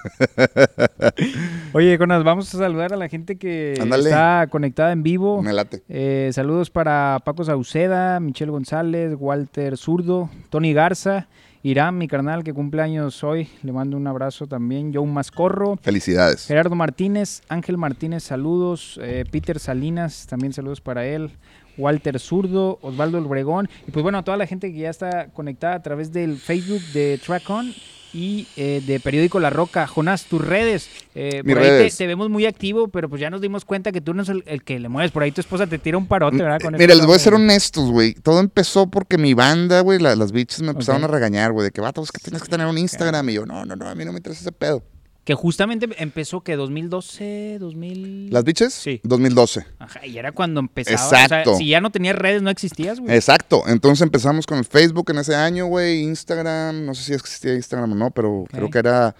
[1.74, 5.42] Oye, Conas, vamos a saludar a la gente que está conectada en vivo.
[5.42, 5.84] me late.
[5.90, 11.28] Eh, saludos para Paco Sauceda, Michelle González, Walter Zurdo, Tony Garza,
[11.64, 13.48] Irán, mi carnal que cumple años hoy.
[13.62, 14.92] Le mando un abrazo también.
[14.94, 15.78] Joe Mascorro.
[15.78, 16.48] Felicidades.
[16.48, 19.00] Gerardo Martínez, Ángel Martínez, saludos.
[19.04, 21.30] Eh, Peter Salinas, también saludos para él.
[21.78, 23.70] Walter Zurdo, Osvaldo Obregón.
[23.88, 26.82] Y pues bueno, a toda la gente que ya está conectada a través del Facebook
[26.94, 27.72] de Track On
[28.14, 29.88] y eh, de Periódico La Roca.
[29.88, 30.90] Jonás, tus redes.
[31.16, 34.14] Eh, por ahí te, vemos muy activo, pero pues ya nos dimos cuenta que tú
[34.14, 35.12] no eres el, el que le mueves.
[35.12, 36.60] Por ahí tu esposa te tira un parote, ¿verdad?
[36.62, 38.14] Con Mira, esto, les voy a ser honestos, güey.
[38.14, 41.72] Todo empezó porque mi banda, güey, la- las bichas me empezaron a regañar, güey, de
[41.72, 43.30] que, vato, es que tienes que tener un Instagram.
[43.30, 44.84] Y yo, no, no, no, a mí no me interesa ese pedo.
[45.24, 48.32] Que justamente empezó que 2012, 2000...
[48.32, 48.74] ¿Las biches?
[48.74, 49.02] Sí.
[49.04, 49.66] 2012.
[49.78, 50.96] Ajá, y era cuando empezaba.
[50.96, 51.52] Exacto.
[51.52, 53.16] O sea, si ya no tenías redes, no existías, güey.
[53.16, 53.64] Exacto.
[53.68, 56.02] Entonces empezamos con el Facebook en ese año, güey.
[56.02, 59.16] Instagram, no sé si existía Instagram o no, pero creo que era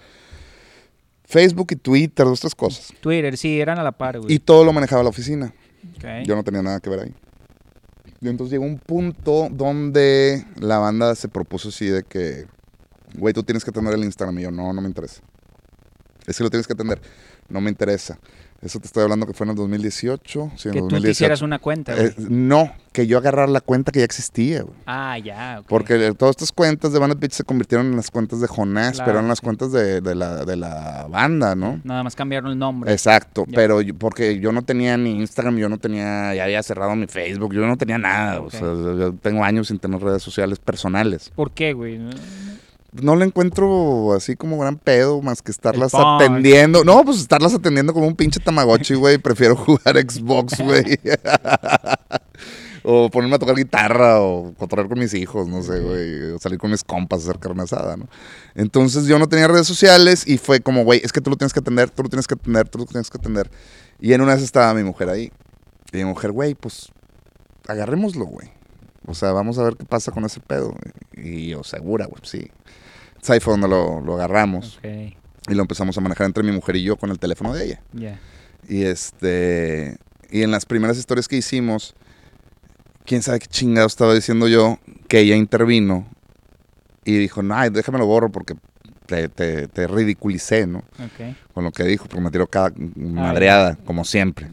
[1.24, 2.92] Facebook y Twitter, dos, tres cosas.
[3.00, 4.34] Twitter, sí, eran a la par, güey.
[4.34, 5.54] Y todo lo manejaba la oficina.
[6.24, 7.14] Yo no tenía nada que ver ahí.
[8.20, 12.46] Y entonces llegó un punto donde la banda se propuso así de que,
[13.16, 14.38] güey, tú tienes que tener el Instagram.
[14.40, 15.22] Y yo, no, no me interesa.
[16.26, 17.00] Es que lo tienes que atender.
[17.48, 18.18] No me interesa.
[18.62, 20.52] Eso te estoy hablando que fue en el 2018.
[20.56, 21.10] Sí, en que el tú te 2018.
[21.10, 21.96] hicieras una cuenta.
[22.00, 24.76] Eh, no, que yo agarrar la cuenta que ya existía, güey.
[24.86, 25.62] ah, ya.
[25.66, 29.06] Porque todas estas cuentas de Bandit Beach se convirtieron en las cuentas de Jonás, Claro,
[29.06, 29.44] pero eran las sí.
[29.44, 31.80] cuentas de, de la, de la banda, ¿no?
[31.82, 32.92] Nada más cambiaron el nombre.
[32.92, 33.56] Exacto, Ya.
[33.56, 37.08] pero yo- porque yo no tenía ni Instagram, yo no tenía, ya había cerrado mi
[37.08, 38.40] Facebook, yo no tenía nada.
[38.40, 41.32] O sea, yo tengo años sin tener redes sociales personales.
[41.34, 41.98] ¿Por qué, güey?
[42.92, 46.84] No le encuentro así como gran pedo más que estarlas atendiendo.
[46.84, 49.16] No, pues estarlas atendiendo como un pinche Tamagotchi, güey.
[49.16, 50.98] Prefiero jugar Xbox, güey.
[52.82, 56.32] o ponerme a tocar guitarra o cotorrear con mis hijos, no sé, güey.
[56.32, 58.08] O salir con mis compas a hacer carne asada, ¿no?
[58.54, 61.54] Entonces yo no tenía redes sociales y fue como, güey, es que tú lo tienes
[61.54, 63.50] que atender, tú lo tienes que atender, tú lo tienes que atender.
[64.00, 65.32] Y en una vez estaba mi mujer ahí.
[65.92, 66.92] Y mi mujer, güey, pues
[67.68, 68.50] agarrémoslo, güey.
[69.06, 70.74] O sea, vamos a ver qué pasa con ese pedo.
[71.14, 72.50] Y yo, segura, güey, sí.
[73.28, 76.82] Ahí fue donde lo, lo agarramos y lo empezamos a manejar entre mi mujer y
[76.82, 77.80] yo con el teléfono de ella.
[78.68, 79.96] Y este.
[80.30, 81.94] Y en las primeras historias que hicimos,
[83.04, 86.06] quién sabe qué chingado estaba diciendo yo, que ella intervino
[87.04, 88.54] y dijo, no, ay, déjamelo borro porque
[89.06, 90.78] te, te, te ridiculicé, ¿no?
[90.78, 91.36] Ok.
[91.52, 94.48] Con lo que dijo, porque me tiró cada madreada, como siempre.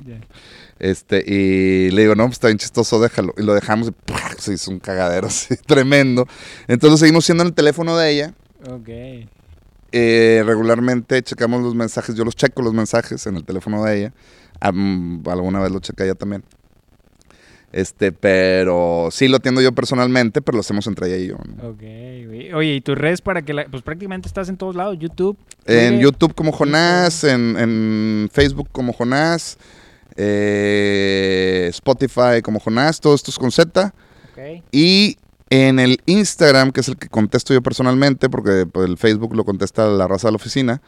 [0.80, 3.34] Este, y le digo, no, pues está bien chistoso, déjalo.
[3.38, 6.28] Y lo dejamos y se hizo un cagadero así, tremendo.
[6.68, 8.34] Entonces seguimos siendo en el teléfono de ella.
[8.68, 8.90] Ok.
[9.92, 14.14] Eh, regularmente checamos los mensajes, yo los checo los mensajes en el teléfono de ella.
[14.60, 16.44] Am- alguna vez lo checa ella también.
[17.72, 21.38] Este, pero sí lo atiendo yo personalmente, pero lo hacemos entre ella y yo.
[21.38, 21.70] ¿no?
[21.70, 22.52] Ok, güey.
[22.54, 23.66] Oye, ¿y tus redes para que la...
[23.66, 25.38] Pues prácticamente estás en todos lados, YouTube.
[25.66, 26.00] En.
[26.00, 29.60] YouTube como Jonás, en, en Facebook como Jonás,
[30.16, 33.94] eh, Spotify como Jonás, todo esto es con Z.
[34.34, 34.64] Ok.
[34.72, 35.18] Y
[35.50, 39.46] en el Instagram, que es el que contesto yo personalmente, porque pues, el Facebook lo
[39.46, 40.82] contesta la raza de la oficina.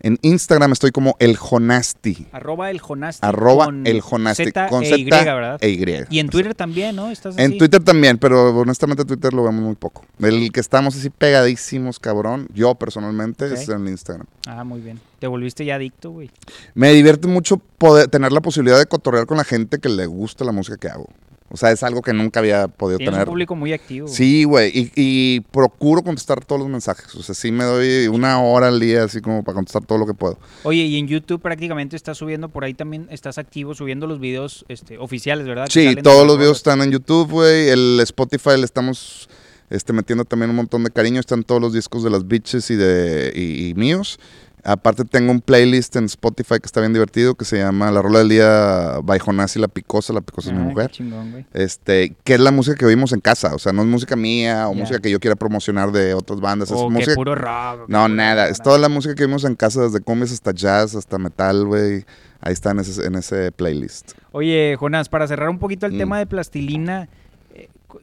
[0.00, 2.28] En Instagram estoy como el Jonasti.
[2.30, 3.26] Arroba el Jonasti.
[3.26, 4.44] Arroba con el Jonasti.
[4.44, 5.58] Z con e Z Y, ¿verdad?
[5.60, 6.04] e Y.
[6.08, 7.10] Y en Twitter también, ¿no?
[7.10, 7.42] Estás así.
[7.42, 10.04] En Twitter también, pero honestamente Twitter lo vemos muy poco.
[10.20, 13.52] El que estamos así pegadísimos, cabrón, yo personalmente, Ok.
[13.54, 14.26] es en el Instagram.
[14.46, 15.00] Ah, muy bien.
[15.18, 16.30] Te volviste ya adicto, güey.
[16.74, 20.44] Me divierte mucho poder tener la posibilidad de cotorrear con la gente que le gusta
[20.44, 21.08] la música que hago.
[21.50, 23.26] O sea, es algo que nunca había podido Tienes un tener.
[23.26, 24.06] público muy activo.
[24.06, 27.14] Sí, güey, y, y procuro contestar todos los mensajes.
[27.14, 30.06] O sea, sí me doy una hora al día así como para contestar todo lo
[30.06, 30.38] que puedo.
[30.64, 34.66] Oye, y en YouTube prácticamente estás subiendo, por ahí también estás activo subiendo los videos
[34.68, 35.68] este, oficiales, ¿verdad?
[35.70, 37.68] Sí, todos los videos están en YouTube, güey.
[37.70, 39.28] El Spotify le estamos
[39.70, 41.18] este, metiendo también un montón de cariño.
[41.18, 44.18] Están todos los discos de las bitches y de y, y míos.
[44.64, 48.18] Aparte tengo un playlist en Spotify que está bien divertido que se llama La Rola
[48.20, 50.12] del Día by Jonás y La Picosa.
[50.12, 50.90] La Picosa es Ah, mi qué mujer.
[50.90, 51.46] chingón.
[51.54, 53.54] Este, que es la música que oímos en casa.
[53.54, 56.70] O sea, no es música mía o música que yo quiera promocionar de otras bandas.
[56.70, 57.88] O es que música puro rock.
[57.88, 58.48] no, puro- nada.
[58.48, 62.04] Es toda la música que vimos en casa, desde cumbias hasta jazz, hasta metal, güey.
[62.40, 64.12] Ahí está en ese, en ese playlist.
[64.32, 65.98] Oye, Jonás, para cerrar un poquito el Mm.
[65.98, 67.08] tema de plastilina,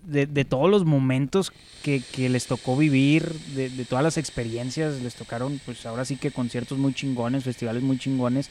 [0.04, 1.52] de, de todos los momentos
[1.84, 6.15] que, que les tocó vivir, de, de todas las experiencias, les tocaron, pues ahora sí
[6.15, 8.50] que conciertos muy chingones, festivales muy chingones,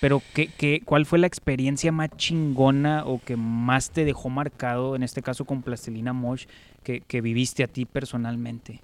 [0.00, 4.96] pero ¿qué, qué, cuál fue la experiencia más chingona o que más te dejó marcado,
[4.96, 6.46] en este caso con Plastilina Mosh,
[6.82, 8.80] que, que viviste a ti personalmente?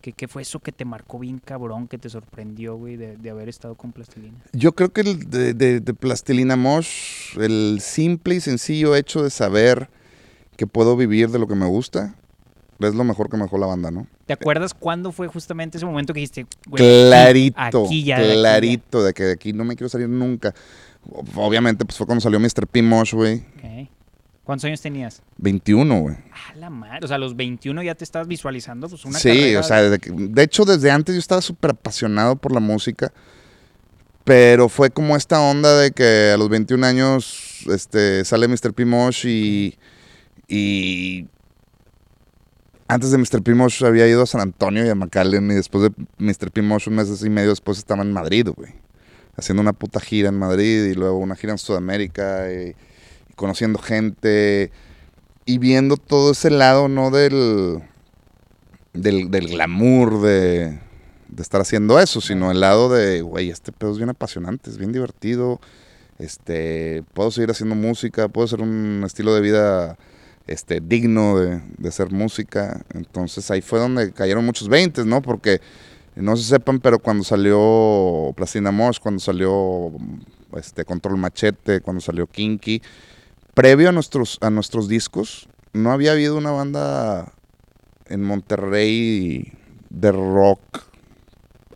[0.00, 3.30] ¿Qué, ¿Qué fue eso que te marcó bien cabrón, que te sorprendió, güey, de, de
[3.30, 4.36] haber estado con Plastilina?
[4.52, 9.90] Yo creo que el de, de- Plastilina Mosh, el simple y sencillo hecho de saber
[10.56, 12.14] que puedo vivir de lo que me gusta,
[12.80, 14.06] es lo mejor que me dejó la banda, ¿no?
[14.26, 18.34] ¿Te acuerdas cuándo fue justamente ese momento que dijiste, güey, clarito, aquí ya, de aquí
[18.34, 18.38] ya"?
[18.40, 20.54] clarito, de que de aquí no me quiero salir nunca.
[21.36, 22.66] Obviamente, pues fue cuando salió Mr.
[22.66, 22.82] P.
[22.82, 23.36] Mosh, güey.
[23.56, 23.88] Ok.
[24.44, 25.22] ¿Cuántos años tenías?
[25.38, 26.16] 21, güey.
[26.32, 27.00] Ah, la madre.
[27.04, 29.82] O sea, a los 21 ya te estabas visualizando pues una Sí, carrera o sea,
[29.82, 33.12] desde que- de hecho desde antes yo estaba súper apasionado por la música,
[34.24, 38.72] pero fue como esta onda de que a los 21 años este, sale Mr.
[38.72, 38.84] P.
[38.84, 39.78] Mosh y,
[40.48, 41.26] y
[42.88, 43.42] antes de Mr.
[43.42, 43.54] P.
[43.54, 46.52] Motion había ido a San Antonio y a McAllen y después de Mr.
[46.52, 46.62] P.
[46.62, 48.74] Motion, meses y medio después estaba en Madrid, güey.
[49.36, 52.74] Haciendo una puta gira en Madrid y luego una gira en Sudamérica y
[53.34, 54.70] conociendo gente
[55.44, 57.10] y viendo todo ese lado, ¿no?
[57.10, 57.82] Del,
[58.94, 60.78] del, del glamour de,
[61.28, 64.78] de estar haciendo eso, sino el lado de, güey, este pedo es bien apasionante, es
[64.78, 65.60] bien divertido,
[66.18, 69.98] este, puedo seguir haciendo música, puedo hacer un estilo de vida
[70.46, 72.84] este, digno de, de hacer música.
[72.94, 75.22] Entonces ahí fue donde cayeron muchos veintes, ¿no?
[75.22, 75.60] Porque
[76.16, 79.92] no se sepan, pero cuando salió Plastina Mosh, cuando salió
[80.56, 82.80] este, Control Machete, cuando salió Kinky,
[83.54, 87.32] previo a nuestros, a nuestros discos, no había habido una banda
[88.06, 89.52] en Monterrey
[89.90, 90.60] de rock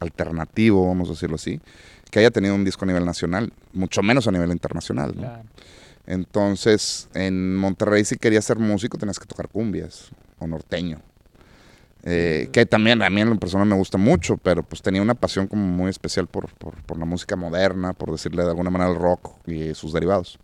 [0.01, 1.61] alternativo, vamos a decirlo así,
[2.11, 5.13] que haya tenido un disco a nivel nacional, mucho menos a nivel internacional.
[5.15, 5.21] ¿no?
[5.21, 5.43] Claro.
[6.07, 11.01] Entonces, en Monterrey si querías ser músico tenías que tocar cumbias o norteño.
[12.03, 15.15] Eh, que también a mí en la persona me gusta mucho, pero pues tenía una
[15.15, 18.91] pasión como muy especial por, por, por la música moderna, por decirle de alguna manera
[18.91, 20.39] el rock y sus derivados.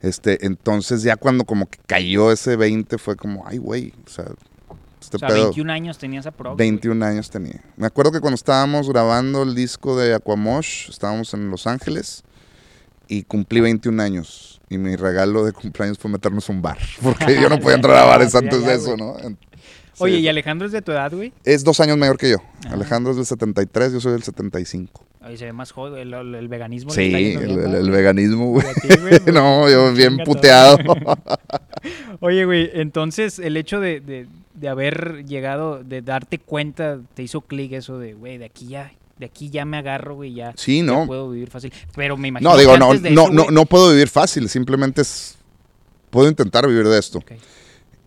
[0.00, 4.24] Este, entonces ya cuando como que cayó ese 20 fue como, ay güey, o sea,
[5.00, 6.56] este o sea, pedo- 21 años tenías a pro.
[6.56, 7.62] 21 años tenía.
[7.76, 12.22] Me acuerdo que cuando estábamos grabando el disco de Aquamosh, estábamos en Los Ángeles
[13.08, 14.60] y cumplí 21 años.
[14.70, 16.78] Y mi regalo de cumpleaños fue meternos a un bar.
[17.02, 18.96] Porque yo no podía entrar a bares antes de eso.
[18.96, 19.16] ¿no?
[19.98, 20.18] Oye.
[20.18, 21.32] ¿y Alejandro es de tu edad, güey?
[21.44, 22.38] Es dos años mayor que yo.
[22.66, 22.72] Ah.
[22.72, 25.04] Alejandro es del 73, yo soy del 75.
[25.26, 26.90] Oye, se ve más joven, el, el- el veganismo.
[26.90, 28.66] Sí, el, el- el veganismo, güey.
[28.82, 30.76] Ti, güey, No, yo bien puteado.
[32.20, 37.40] Oye, güey, entonces el hecho de, de- de haber llegado, de darte cuenta, te hizo
[37.42, 40.78] clic eso de, güey, de aquí ya, de aquí ya me agarro, güey, ya, Sí,
[40.78, 41.06] ya no.
[41.06, 41.72] puedo vivir fácil.
[41.94, 44.08] Pero me imagino No, digo, que no, antes de no, eso, no, no puedo vivir
[44.08, 44.48] fácil.
[44.48, 45.36] Simplemente es.
[46.10, 47.22] Puedo intentar vivir de esto.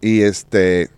[0.02, 0.90] Y este.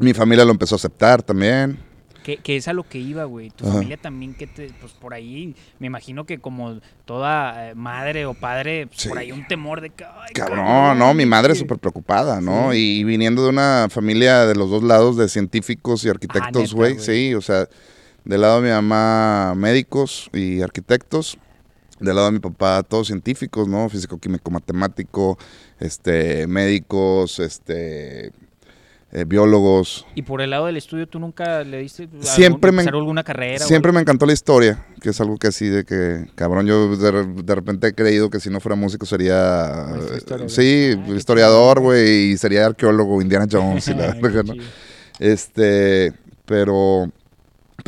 [0.00, 1.78] Mi familia lo empezó a aceptar también.
[2.22, 3.48] Que, que es a lo que iba, güey.
[3.50, 3.74] Tu Ajá.
[3.74, 8.34] familia también, que te, pues por ahí, me imagino que como toda eh, madre o
[8.34, 9.08] padre, pues, Sí.
[9.08, 12.70] por ahí un temor de que, Cabrón, no, mi madre es súper preocupada, ¿no?
[12.72, 12.98] Sí.
[13.00, 16.98] Y viniendo de una familia de los dos lados de científicos y arquitectos, Ah, güey.
[16.98, 17.66] Sí, o sea,
[18.28, 21.36] del lado de mi mamá, médicos y arquitectos.
[21.98, 23.88] Del lado de mi papá, todos científicos, ¿no?
[23.88, 25.36] Físico, químico, matemático,
[25.80, 28.26] este, médicos, este,
[29.10, 30.06] eh, biólogos.
[30.14, 33.24] Y por el lado del estudio, ¿tú nunca le diste algún- Siempre me- empezar alguna
[33.24, 33.64] carrera?
[33.64, 37.24] Siempre me encantó la historia, que es algo que así de que, cabrón, yo de,
[37.42, 39.86] de repente he creído que si no fuera músico sería,
[40.46, 44.54] sí, Ah, historiador, güey, y sería arqueólogo, Indiana Jones y la verga, ¿no?
[45.18, 46.12] Este,
[46.44, 47.10] pero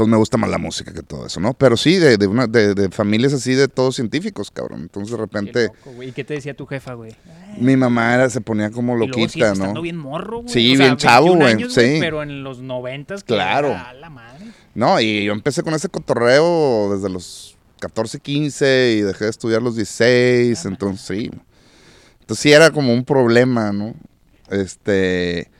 [0.00, 1.52] pues me gusta más la música que todo eso, ¿no?
[1.52, 4.80] Pero sí, de, de, una, de, de familias así, de todos científicos, cabrón.
[4.80, 6.08] Entonces de Qué repente loco, güey.
[6.08, 7.14] ¿Y qué te decía tu jefa, güey?
[7.58, 9.82] mi mamá era, se ponía como Y luego loquita, ¿no?
[9.82, 10.48] bien morro, güey.
[10.52, 11.96] Sí, O sea, bien chavo, 21 güey, años, sí.
[12.00, 13.68] Pero en los noventas, Claro.
[13.68, 14.46] era la madre.
[14.74, 19.60] No, y yo empecé con ese cotorreo desde los 14, 15 y dejé de estudiar
[19.60, 21.30] los 16, Ah, entonces sí.
[22.20, 23.94] Entonces sí era como un problema, ¿no?
[24.50, 25.50] Este,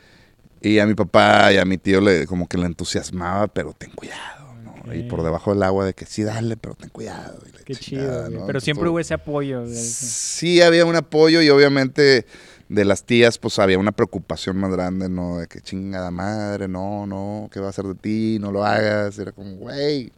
[0.61, 3.91] y a mi papá y a mi tío le como que le entusiasmaba, pero ten
[3.93, 4.95] cuidado, ¿no?
[4.95, 7.39] Y por debajo del agua de que sí, dale, pero ten cuidado.
[7.47, 8.41] y Qué chingada, chido.
[8.41, 8.47] ¿no?
[8.47, 9.67] Pero siempre Entonces, hubo ese apoyo.
[9.67, 12.27] Sí había un apoyo y obviamente
[12.69, 15.39] de las tías pues había una preocupación más grande, ¿no?
[15.39, 18.39] De que chingada madre, no, no, ¿qué va a hacer de ti?
[18.41, 19.19] No lo hagas.
[19.19, 20.13] Era como, güey.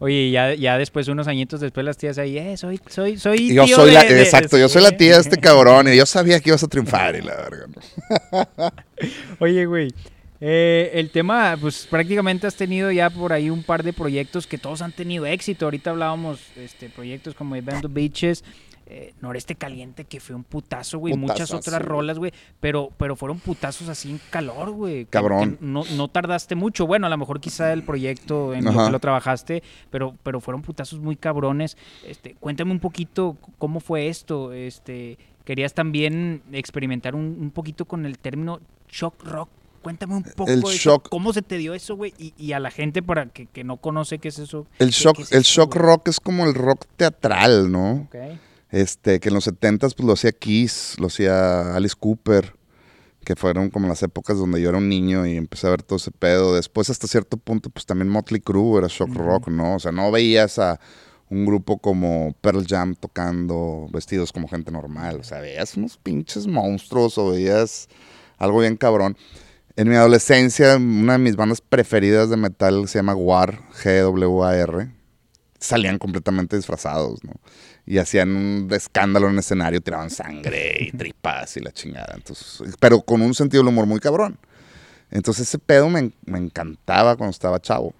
[0.00, 3.64] Oye, ya, ya después, unos añitos después, las tías ahí, eh, soy, soy, soy yo
[3.64, 6.06] tío soy la, de- de- exacto, yo soy la tía de este cabrón y yo
[6.06, 8.70] sabía que ibas a triunfar y la verga, ¿no?
[9.40, 9.92] Oye, güey.
[10.40, 14.56] eh, el tema, pues prácticamente has tenido ya por ahí un par de proyectos que
[14.56, 15.64] todos han tenido éxito.
[15.64, 18.44] Ahorita hablábamos este proyectos como Event Beaches,
[18.90, 21.14] eh, Noreste Caliente, que fue un putazo, güey.
[21.14, 22.32] Muchas Putazazo, otras rolas, güey.
[22.60, 25.04] Pero, pero fueron putazos así en calor, güey.
[25.06, 25.56] Cabrón.
[25.58, 26.86] que no, no tardaste mucho.
[26.86, 28.86] Bueno, a lo mejor quizá el proyecto en lo Ajá.
[28.86, 31.76] que lo trabajaste, pero, pero fueron putazos muy cabrones.
[32.06, 34.52] Este, cuéntame un poquito cómo fue esto.
[34.52, 39.48] Este, querías también experimentar un, un poquito con el término shock rock.
[39.82, 42.52] Cuéntame un poco El de eso, shock- cómo se te dio eso, güey, y, y
[42.52, 44.66] a la gente para que, que no conoce qué es eso.
[44.80, 47.92] El ¿qué- shock, es el eso, shock rock es como el rock teatral, ¿no?
[48.08, 48.16] Ok.
[48.70, 52.54] Este, que en los 70s pues lo hacía Kiss, lo hacía Alice Cooper,
[53.24, 55.96] que fueron como las épocas donde yo era un niño y empecé a ver todo
[55.96, 56.54] ese pedo.
[56.54, 59.76] Después hasta cierto punto pues también Motley Crue era shock rock, ¿no?
[59.76, 60.78] O sea, no veías a
[61.30, 66.46] un grupo como Pearl Jam tocando vestidos como gente normal, o sea, veías unos pinches
[66.46, 67.88] monstruos o veías
[68.38, 69.16] algo bien cabrón.
[69.76, 74.97] En mi adolescencia, una de mis bandas preferidas de metal se llama War, G-W-A-R.
[75.60, 77.32] Salían completamente disfrazados, ¿no?
[77.84, 82.14] Y hacían un escándalo en el escenario, tiraban sangre y tripas y la chingada.
[82.14, 84.38] Entonces, pero con un sentido del humor muy cabrón.
[85.10, 87.94] Entonces ese pedo me, me encantaba cuando estaba chavo.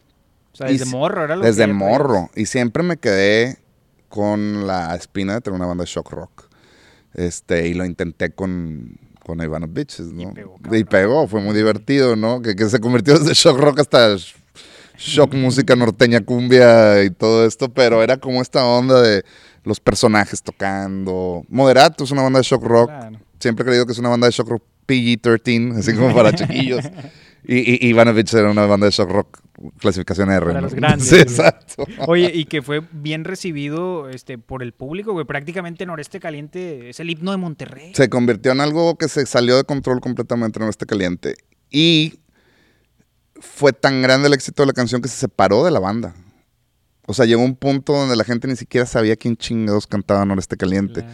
[0.52, 2.30] O sea, desde Y- morro, era lo Desde que morro.
[2.36, 3.58] Y siempre me quedé
[4.08, 6.48] con la espina de tener una banda de shock rock.
[7.14, 10.32] Este, y lo intenté con, con Ivana Bitches, ¿no?
[10.34, 12.40] pegó, Y pegó, fue muy divertido, ¿no?
[12.42, 14.14] Que, que se convirtió desde shock rock hasta
[14.98, 19.24] shock música norteña cumbia y todo esto, pero era como esta onda de
[19.64, 21.44] los personajes tocando.
[21.48, 22.88] Moderato es una banda de shock rock.
[22.88, 23.20] Claro.
[23.38, 26.84] Siempre he creído que es una banda de shock rock PG-13, así como para chiquillos.
[27.50, 29.40] Y, y Ivanovich era una banda de shock rock
[29.78, 30.44] clasificación R.
[30.44, 30.60] Para ¿no?
[30.62, 31.86] los grandes, Sí, exacto.
[32.06, 35.24] Oye, y que fue bien recibido este, por el público, güey.
[35.24, 37.94] Prácticamente Noreste Caliente es el himno de Monterrey.
[37.94, 41.36] Se convirtió en algo que se salió de control completamente en este caliente.
[41.70, 42.18] Y
[43.40, 46.14] fue tan grande el éxito de la canción que se separó de la banda.
[47.06, 50.56] O sea, llegó un punto donde la gente ni siquiera sabía quién chingados cantaba Noreste
[50.56, 51.04] Caliente.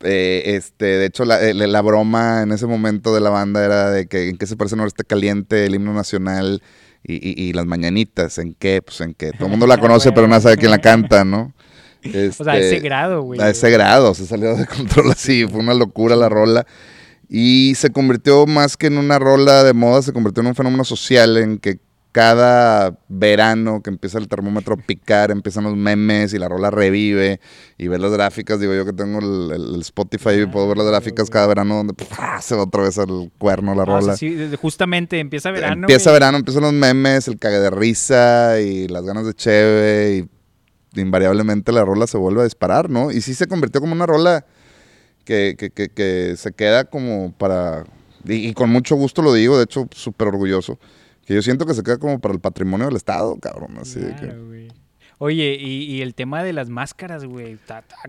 [0.00, 3.90] Eh, este, de hecho, la, eh, la broma en ese momento de la banda era
[3.90, 6.62] de que en qué se parece Noreste Caliente, el himno nacional
[7.02, 8.38] y, y- y las mañanitas.
[8.38, 8.82] ¿En qué?
[8.82, 11.52] Pues en que todo el mundo la conoce, pero nadie sabe quién la canta, ¿no?
[12.04, 13.40] O sea, a Este, ese grado, güey.
[13.40, 16.66] a ese grado, se salió de control así, fue una locura la rola.
[17.36, 20.84] Y se convirtió más que en una rola de moda, se convirtió en un fenómeno
[20.84, 21.80] social en que
[22.12, 27.40] cada verano que empieza el termómetro a picar, empiezan los memes y la rola revive
[27.76, 30.76] y ves las gráficas, digo yo que tengo el, el- el Spotify y puedo ver
[30.78, 32.40] las gráficas cada verano donde ¡pah!
[32.40, 34.16] se va otra vez al cuerno la Ah, o sea, rola.
[34.16, 35.82] sí, justamente empieza verano.
[35.88, 40.28] Empieza verano, empiezan los memes, el cague de risa y las ganas de cheve
[40.94, 43.10] y invariablemente la rola se vuelve a disparar, ¿no?
[43.10, 44.46] Y sí se convirtió como una rola
[45.24, 47.84] que, que, que, que se queda como para...
[48.24, 50.78] Y, y con mucho gusto lo digo, de hecho, súper orgulloso.
[51.26, 53.78] Que yo siento que se queda como para el patrimonio del Estado, cabrón.
[53.80, 54.68] Así de que...
[55.18, 57.58] Oye, y, y el tema de las máscaras, güey.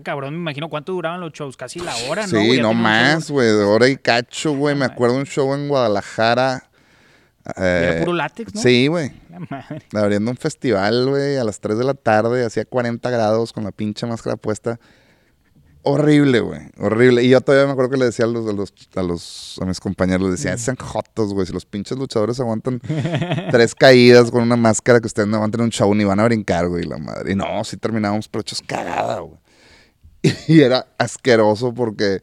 [0.02, 1.56] Cabrón, me imagino cuánto duraban los shows.
[1.56, 2.40] Casi la hora, ¿no?
[2.40, 2.56] Sí?
[2.56, 4.74] Ya no más, güey, de hora y cacho, güey.
[4.74, 6.68] No Me acuerdo un show en Guadalajara.
[7.56, 8.60] Era eh, puro látex, ¿no?
[8.60, 9.12] Sí, güey.
[9.30, 9.82] La madre.
[9.94, 13.70] abriendo un festival, güey, a las 3 de la tarde, hacía 40 grados con la
[13.70, 14.80] pinche máscara puesta.
[15.88, 17.22] Horrible, güey, horrible.
[17.22, 19.66] Y yo todavía me acuerdo que le decía a los, a los, a los- a
[19.66, 22.80] mis compañeros, les decía, sean jotos, güey, si los pinches luchadores aguantan
[23.52, 26.66] tres caídas con una máscara que ustedes no aguantan un show ni van a brincar,
[26.68, 27.32] güey, la madre.
[27.32, 29.38] Y no, sí terminábamos pero hechos cagada, güey.
[30.48, 32.20] Y era asqueroso porque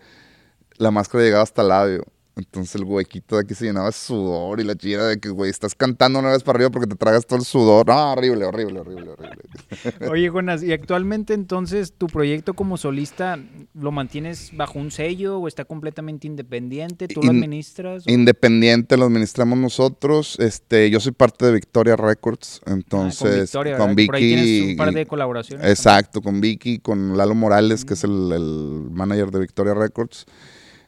[0.77, 2.03] la máscara llegaba hasta el labio.
[2.35, 5.51] Entonces el huequito de aquí se llenaba de sudor y la chida de que, güey,
[5.51, 7.85] estás cantando una vez para arriba porque te tragas todo el sudor.
[7.87, 9.43] No, horrible, horrible, horrible, horrible.
[10.09, 13.37] Oye, Jonas, ¿y actualmente entonces tu proyecto como solista
[13.75, 17.07] lo mantienes bajo un sello o está completamente independiente?
[17.07, 18.07] ¿Tú lo In- administras?
[18.07, 20.39] o- Independiente lo administramos nosotros.
[20.39, 22.61] Este, yo soy parte de Victoria Records.
[22.65, 23.93] Ah, Entonces, Victoria, con.
[23.95, 24.07] Vicky.
[24.07, 25.67] Por ahí tienes un par de colaboraciones.
[25.69, 30.25] Exacto, con Vicky, con Lalo Morales, que es el, el manager de Victoria Records.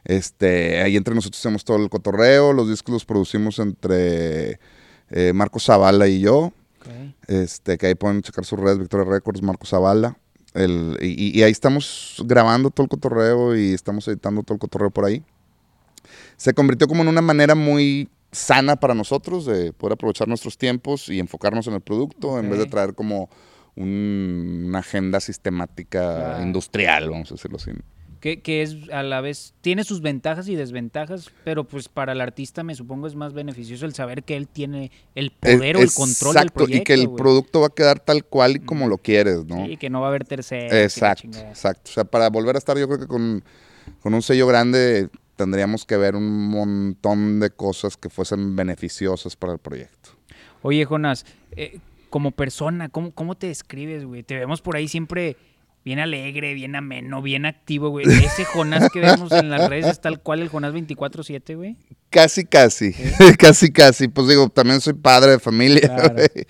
[0.08, 4.60] Este, ahí entre nosotros hacemos todo el cotorreo, los discos los producimos entre
[5.10, 6.52] eh, Marco Zavala y yo,
[7.26, 10.16] este, que ahí pueden checar sus redes, Victoria Records, Marco Zavala.
[10.54, 14.90] El, y, y ahí estamos grabando todo el cotorreo y estamos editando todo el cotorreo
[14.90, 15.22] por ahí.
[16.36, 21.08] Se convirtió como en una manera muy sana para nosotros de poder aprovechar nuestros tiempos
[21.08, 23.28] y enfocarnos en el producto en vez de traer como
[23.74, 27.72] un- una agenda sistemática industrial, vamos a decirlo así.
[28.26, 32.20] Que, que es a la vez, tiene sus ventajas y desventajas, pero pues para el
[32.20, 35.92] artista me supongo es más beneficioso el saber que él tiene el poder o el
[35.92, 36.82] control del Exacto, proyecto.
[36.82, 39.64] y que el producto va a quedar tal cual y como lo quieres, ¿no?
[39.64, 40.72] Sí, que no va a haber terceros.
[40.72, 41.82] Exacto, exacto.
[41.88, 43.44] O sea, para volver a estar yo creo que con,
[44.02, 49.52] con un sello grande tendríamos que ver un montón de cosas que fuesen beneficiosas para
[49.52, 50.10] el proyecto.
[50.62, 51.78] Oye, Jonas, eh,
[52.10, 54.24] como persona, ¿cómo, ¿cómo te describes, güey?
[54.24, 55.36] Te vemos por ahí siempre
[55.86, 58.06] bien alegre, bien ameno, bien activo, güey.
[58.06, 61.76] Ese Jonás que vemos en las redes es tal cual el Jonás 24-7, güey.
[62.10, 62.92] Casi, casi,
[63.38, 64.08] casi, casi.
[64.08, 65.80] Pues digo, también soy padre de familia.
[65.82, 66.14] Claro.
[66.16, 66.46] güey.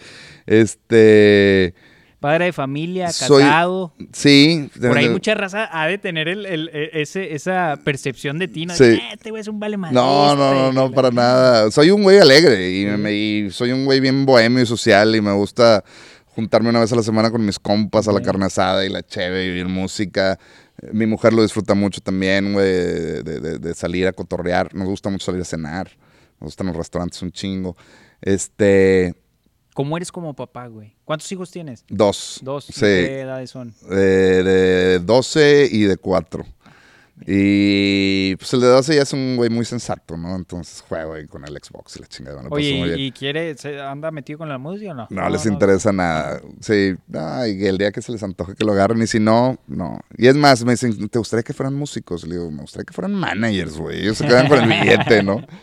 [0.46, 1.74] Este,
[2.18, 3.92] Padre de familia, Soy- casado.
[4.10, 4.70] sí.
[4.80, 8.64] Por ahí mucha raza ha de tener el, el- e- ese, esa percepción de ti,
[8.64, 8.74] ¿no?
[8.74, 8.98] Sí.
[9.02, 9.94] "Ah, Este güey es un vale madre.
[9.94, 11.70] No, no, no, no, para nada.
[11.70, 15.20] Soy un güey alegre y, me- y soy un güey bien bohemio y social y
[15.20, 15.84] me gusta
[16.36, 19.02] juntarme una vez a la semana con mis compas a la carne asada y la
[19.02, 20.38] cheve y oír música.
[20.82, 24.72] Eh, Mi mujer lo disfruta mucho también, güey, de, de- de salir a cotorrear.
[24.74, 25.90] Nos gusta mucho salir a cenar.
[26.38, 27.76] Nos gustan los restaurantes un chingo.
[28.20, 29.14] Este,
[29.74, 30.94] ¿Cómo eres como papá, güey?
[31.04, 31.84] ¿Cuántos hijos tienes?
[31.88, 32.40] dos.
[32.42, 32.68] Dos.
[32.70, 32.80] ¿Y Sí.
[32.80, 33.74] ¿Qué edades son?
[33.88, 36.44] de, de 12 y de 4.
[37.24, 40.36] Y pues el de 12 ya es un güey muy sensato, ¿no?
[40.36, 42.42] Entonces juega güey, con el Xbox y la chingada.
[42.42, 45.06] paso Oye, ¿y, y quiere, se anda metido con la música o no?
[45.08, 46.42] No, les interesa nada.
[46.60, 49.58] Sí, no, y el día que se les antoje que lo agarren, y si no,
[49.66, 49.98] no.
[50.18, 52.26] Y es más, me dicen, ¿te gustaría que fueran músicos?
[52.26, 54.02] Le digo, me gustaría que fueran managers, güey.
[54.02, 55.40] Ellos se quedan con el billete, ¿no?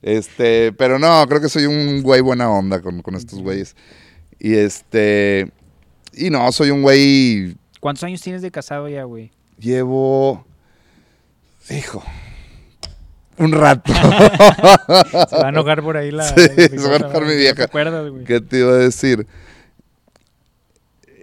[0.00, 3.74] Este, pero no, creo que soy un güey buena onda con, con estos güeyes.
[4.38, 5.50] Y este,
[6.12, 9.32] y no, soy un güey, ¿Cuántos años tienes de casado ya, güey?
[9.58, 10.46] llevo,
[11.70, 12.02] hijo,
[13.38, 13.92] un rato.
[13.92, 16.24] Se va a enojar por ahí la.
[16.24, 17.54] Sí, la se va a enojar mi ¿No vieja.
[17.54, 18.24] ¿Te acuerdas, güey?
[18.24, 19.26] ¿Qué te iba a decir?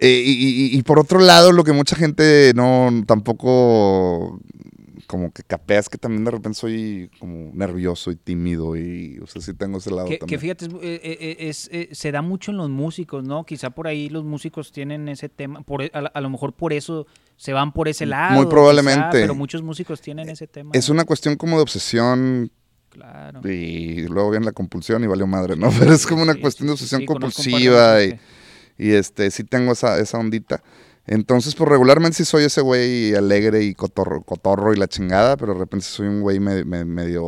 [0.00, 0.30] Eh, y,
[0.74, 4.38] y- y por otro lado, lo que mucha gente no tampoco
[5.06, 9.26] como que capea es que también de repente soy como nervioso y tímido y, o
[9.28, 12.50] sea, sí tengo ese lado Que, fíjate, es, eh, eh, es, eh, se da mucho
[12.50, 13.44] en los músicos, ¿no?
[13.44, 17.06] Quizá por ahí los músicos tienen ese tema, por, e- a lo mejor por eso
[17.36, 18.34] se van por ese lado.
[18.34, 19.20] Muy probablemente.
[19.20, 20.70] pero muchos músicos tienen ese tema.
[20.74, 22.50] Es una cuestión como de obsesión
[22.90, 23.46] Claro.
[23.46, 25.68] y luego viene la compulsión y valió madre, ¿no?
[25.78, 28.02] Pero es como una Sí, cuestión de obsesión sí, compulsiva
[28.78, 30.62] y, este, sí tengo esa, esa ondita.
[31.08, 35.52] Entonces, pues regularmente sí soy ese güey alegre y cotorro, cotorro y la chingada, pero
[35.52, 37.24] de repente soy un güey me- me- medio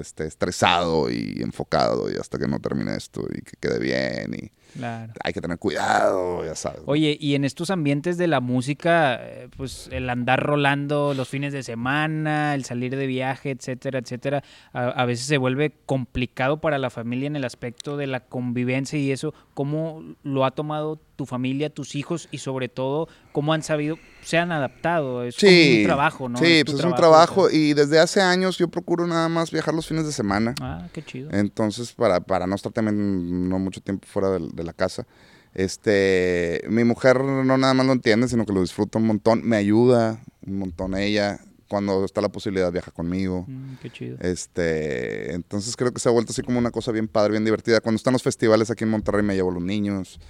[0.00, 4.52] este, estresado y enfocado y hasta que no termine esto y que quede bien y
[4.72, 5.12] claro.
[5.22, 6.82] hay que tener cuidado, ya sabes.
[6.86, 11.52] Oye, y en estos ambientes de la música, eh, pues el andar rolando los fines
[11.52, 14.42] de semana, el salir de viaje, etcétera, etcétera,
[14.72, 18.98] a, a veces se vuelve complicado para la familia en el aspecto de la convivencia
[18.98, 19.34] y eso.
[19.54, 24.38] ¿Cómo lo ha tomado tu familia, tus hijos y sobre todo cómo han sabido, se
[24.38, 25.24] han adaptado?
[25.24, 26.38] Es como un trabajo, ¿no?
[26.38, 27.58] Sí, tu pues es un trabajo, o trabajo sea.
[27.58, 30.54] y desde hace años yo procuro nada más viajar los fines de semana.
[30.60, 31.30] Ah, qué chido.
[31.32, 35.06] Entonces, para, para no estar también no mucho tiempo fuera del- de, la casa,
[35.54, 39.56] este, mi mujer no nada más lo entiende, sino que lo disfruta un montón, me
[39.56, 41.40] ayuda un montón ella,
[41.72, 43.46] cuando está la posibilidad viaja conmigo.
[43.48, 44.18] Mm, qué chido.
[44.20, 47.80] Este, entonces creo que se ha vuelto así como una cosa bien padre, bien divertida.
[47.80, 50.20] Cuando están los festivales aquí en Monterrey me llevo a los niños,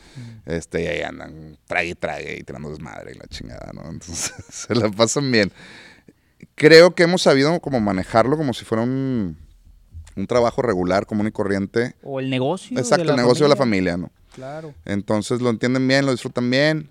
[0.46, 3.82] este, y ahí andan, trague y trague y tirando desmadre y la chingada, ¿no?
[3.90, 5.50] Entonces se la pasan bien.
[6.54, 9.36] Creo que hemos sabido como manejarlo como si fuera un,
[10.14, 11.96] un trabajo regular, común y corriente.
[12.04, 12.78] O el negocio.
[12.78, 14.12] Exacto, el negocio de la familia, ¿no?
[14.32, 14.74] Claro.
[14.84, 16.88] Entonces lo entienden bien, lo disfrutan bien.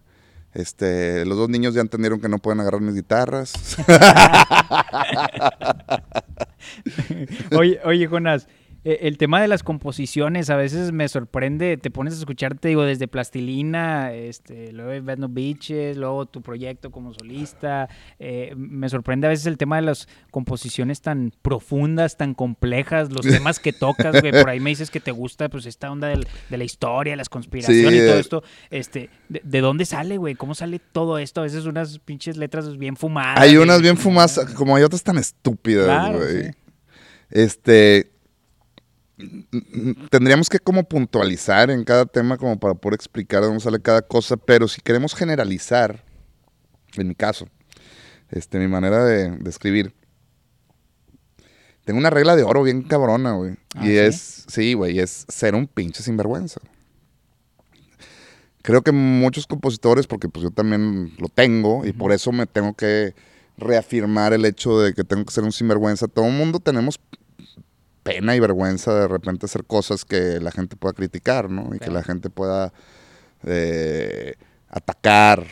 [0.53, 3.53] Este, los dos niños ya entendieron que no pueden agarrar mis guitarras.
[7.57, 8.47] Oye, oye, Jonas,
[8.83, 12.83] el tema de las composiciones a veces me sorprende, te pones a escuchar, te digo,
[12.83, 19.27] desde Plastilina, este, luego Bad No Beaches, luego tu proyecto como solista, eh, me sorprende
[19.27, 24.19] a veces el tema de las composiciones tan profundas, tan complejas, los temas que tocas,
[24.19, 27.15] güey, por ahí me dices que te gusta, pues, esta onda del- de la historia,
[27.15, 28.19] las conspiraciones Sí, y todo eh.
[28.19, 30.33] esto, este, ¿de, de dónde sale, güey?
[30.35, 31.41] ¿Cómo sale todo esto?
[31.41, 33.39] A veces unas pinches letras bien fumadas.
[33.39, 36.45] Hay unas bien fumadas, como hay otras tan estúpidas, Claro, güey.
[36.45, 36.51] sí.
[37.29, 38.10] Este.
[40.09, 44.01] Tendríamos que como puntualizar en cada tema como para poder explicar de dónde sale cada
[44.01, 46.03] cosa, pero si queremos generalizar,
[46.95, 47.47] en mi caso,
[48.29, 49.93] este, mi manera de, de escribir,
[51.85, 53.55] tengo una regla de oro bien cabrona, güey.
[53.75, 53.97] ¿Ah, y sí?
[53.97, 56.61] es, sí, güey, es ser un pinche sinvergüenza.
[58.61, 62.75] Creo que muchos compositores, porque pues yo también lo tengo, y por eso me tengo
[62.75, 63.15] que
[63.57, 66.07] reafirmar el hecho de que tengo que ser un sinvergüenza.
[66.07, 66.99] Todo el mundo tenemos
[68.03, 71.73] pena y vergüenza de repente hacer cosas que la gente pueda criticar, ¿no?
[71.75, 72.73] Y que la gente pueda
[73.43, 74.35] eh,
[74.69, 75.45] atacar.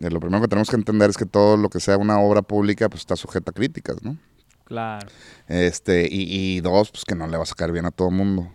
[0.00, 2.42] Eh, lo primero que tenemos que entender es que todo lo que sea una obra
[2.42, 4.16] pública pues está sujeta a críticas, ¿no?
[4.64, 5.06] Claro.
[5.46, 8.14] Este, y, y dos, pues que no le va a sacar bien a todo el
[8.16, 8.50] mundo.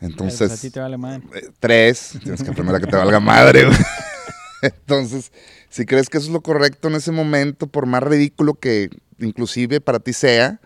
[0.00, 1.22] Entonces, Pues a ti te vale madre.
[1.34, 3.66] eh, tres, tienes que aprender a que te valga madre.
[4.62, 5.32] Entonces,
[5.68, 9.80] si crees que eso es lo correcto en ese momento, por más ridículo que inclusive
[9.80, 10.60] para ti sea,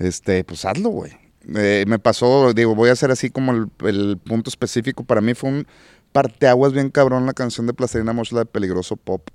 [0.00, 1.12] este, pues hazlo, güey.
[1.54, 5.04] Eh, me pasó, digo, voy a hacer así como el, el punto específico.
[5.04, 5.66] Para mí fue un
[6.12, 9.28] parteaguas bien cabrón la canción de Placerina Mosh, la de Peligroso Pop,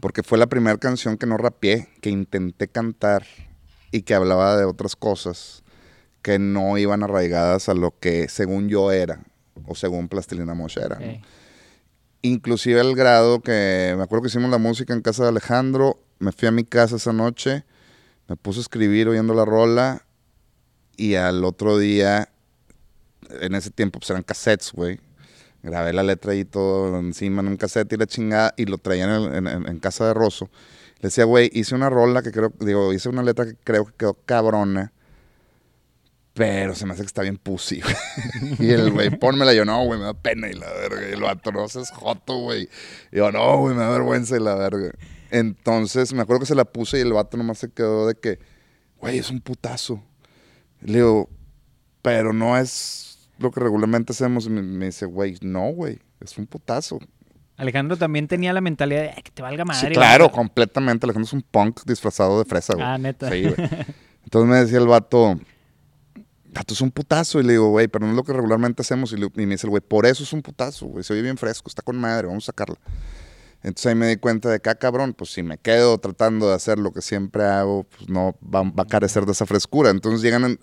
[0.00, 3.24] porque fue la primera canción que no rapeé, que intenté cantar
[3.92, 5.62] y que hablaba de otras cosas
[6.22, 9.22] que no iban arraigadas a lo que según yo era
[9.66, 10.98] o según Plastilina Mosh era.
[10.98, 11.06] ¿no?
[11.06, 11.20] Ok.
[12.22, 16.32] Inclusive al grado que me acuerdo que hicimos la música en casa de Alejandro, me
[16.32, 17.64] fui a mi casa esa noche,
[18.28, 20.02] me puse a escribir oyendo la rola
[20.96, 22.28] y al otro día,
[23.40, 25.00] en ese tiempo pues eran cassettes, güey.
[25.62, 29.04] Grabé la letra y todo encima en un cassette y la chingada y lo traía
[29.16, 30.50] en, en- en- casa de Rosso.
[31.00, 33.92] Le decía, güey, hice una rola que creo, digo, hice una letra que creo que
[33.96, 34.92] quedó cabrona,
[36.34, 37.94] pero se me hace que está bien pussy, güey.
[38.60, 39.52] Y el güey, pónmela.
[39.54, 41.08] Yo, no, güey, me da pena y la verga.
[41.08, 42.68] Y el vato, no seas joto, güey.
[43.10, 44.92] Yo, no, güey, me da vergüenza y la verga.
[45.30, 48.38] Entonces, me acuerdo que se la puse y el vato nomás se quedó de que,
[49.00, 50.02] güey, es un putazo.
[50.80, 51.28] Le digo,
[52.02, 54.46] pero no es lo que regularmente hacemos.
[54.46, 56.98] Y me, me dice, güey, no, güey, es un putazo.
[57.56, 59.88] Alejandro también tenía la mentalidad de "Ay, que te valga madre.
[59.88, 60.38] Sí, claro, vamos a-".
[60.38, 61.06] completamente.
[61.06, 62.86] Alejandro es un punk disfrazado de fresa, güey.
[62.86, 63.30] Ah, neta.
[63.30, 63.54] Sí, güey.
[64.24, 65.38] Entonces me decía el vato,
[66.52, 67.40] Gato es un putazo.
[67.40, 69.12] Y le digo, güey, pero no es lo que regularmente hacemos.
[69.12, 71.02] Y, le- y me dice el güey, por eso es un putazo, güey.
[71.02, 72.76] Se oye bien fresco, está con madre, vamos a sacarla.
[73.62, 76.54] Entonces ahí me di cuenta de que, ah, cabrón, pues si me quedo tratando de
[76.54, 79.90] hacer lo que siempre hago, pues no va, va a carecer de esa frescura.
[79.90, 80.60] Entonces llegan en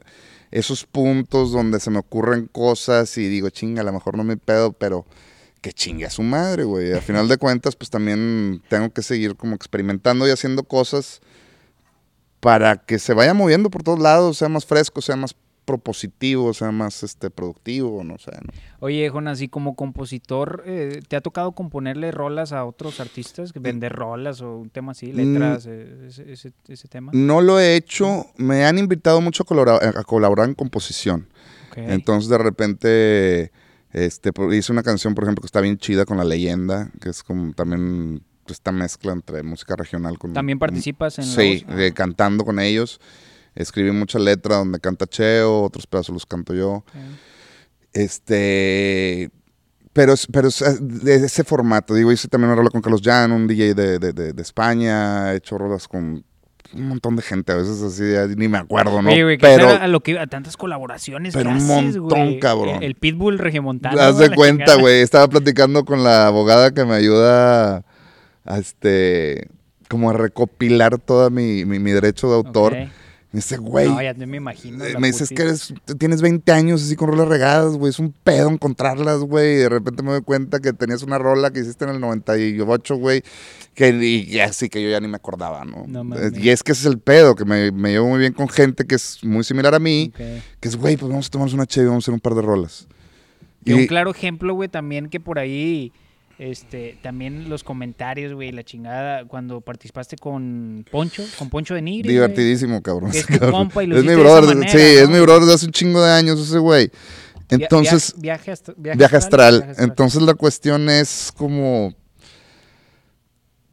[0.52, 4.38] esos puntos donde se me ocurren cosas y digo, chinga, a lo mejor no me
[4.38, 5.06] pedo, pero
[5.62, 6.94] que chingue a su madre, güey.
[6.94, 11.22] Al final de cuentas, pues también tengo que seguir como experimentando y haciendo cosas
[12.40, 15.36] para que se vaya moviendo por todos lados, sea más fresco, sea más
[15.66, 18.32] propositivo, sea más este productivo, no sé.
[18.32, 18.52] ¿no?
[18.80, 23.52] Oye, Jonas, y como compositor, eh, ¿te ha tocado componerle rolas a otros artistas?
[23.54, 27.12] ¿Vender rolas o un tema así, letras, eh, ese, ese- ese tema?
[27.16, 31.28] No lo he hecho, me han invitado mucho a colaborar, a colaborar en composición.
[31.76, 33.52] Entonces de repente
[33.92, 37.22] este, hice una canción, por ejemplo, que está bien chida con La Leyenda, que es
[37.24, 40.32] como también esta mezcla entre música regional con...
[40.34, 43.00] ¿También participas en la Sí, cantando con ellos.
[43.56, 46.84] Escribí mucha letra donde canta Cheo, otros pedazos los canto yo.
[47.94, 49.30] Este.
[49.94, 50.50] Pero, es- pero
[50.82, 51.94] de ese formato.
[51.94, 55.32] Digo, hice también una rola con Carlos Jan, un DJ de, de- de- de España.
[55.34, 56.26] He hecho rolas con
[56.74, 57.54] un montón de gente.
[57.54, 59.10] A veces así, ya ni me acuerdo, ¿no?
[59.10, 62.40] Oye, güey, que pero a lo que a tantas colaboraciones pero que un montón, güey.
[62.42, 62.70] cabrón.
[62.78, 63.98] El, el Pitbull regiomontano.
[64.02, 64.82] haz de cuenta, chingada.
[64.82, 65.00] güey.
[65.00, 67.86] Estaba platicando con la abogada que me ayuda
[68.44, 69.48] a este.
[69.88, 72.74] Como a recopilar todo mi, mi- mi derecho de autor.
[72.74, 72.90] Ok.
[73.36, 73.90] Me dice, güey.
[73.90, 74.86] No, ya te me imagino.
[74.86, 77.90] Eh, me dices que eres, tienes 20 años así con rolas regadas, güey.
[77.90, 79.56] Es un pedo encontrarlas, güey.
[79.56, 82.96] Y de repente me doy cuenta que tenías una rola que hiciste en el 98,
[82.96, 83.24] güey.
[83.74, 85.84] Que y, así que yo ya ni me acordaba, ¿no?
[85.86, 88.32] No Eh, y es que ese es el pedo, que me, me llevo muy bien
[88.32, 90.14] con gente que es muy similar a mí.
[90.62, 92.36] Que es, güey, pues vamos a tomarnos una chévere y vamos a hacer un par
[92.36, 92.88] de rolas.
[93.66, 95.92] Y un claro ejemplo, güey, también que por ahí,
[96.38, 102.10] este, también los comentarios, güey, la chingada, cuando participaste con Poncho, con Poncho de Nigri.
[102.10, 103.12] divertidísimo, cabrón.
[103.14, 103.52] Es tu cabrón.
[103.52, 106.04] compa y lo es mi brother, manera, sí, es mi brother de hace un chingo
[106.04, 106.92] de años ese güey.
[107.50, 109.54] Entonces, via- viaje, astr- viaje, Viaje astral.
[109.60, 109.90] viaje astral.
[109.90, 111.94] Entonces la cuestión es como.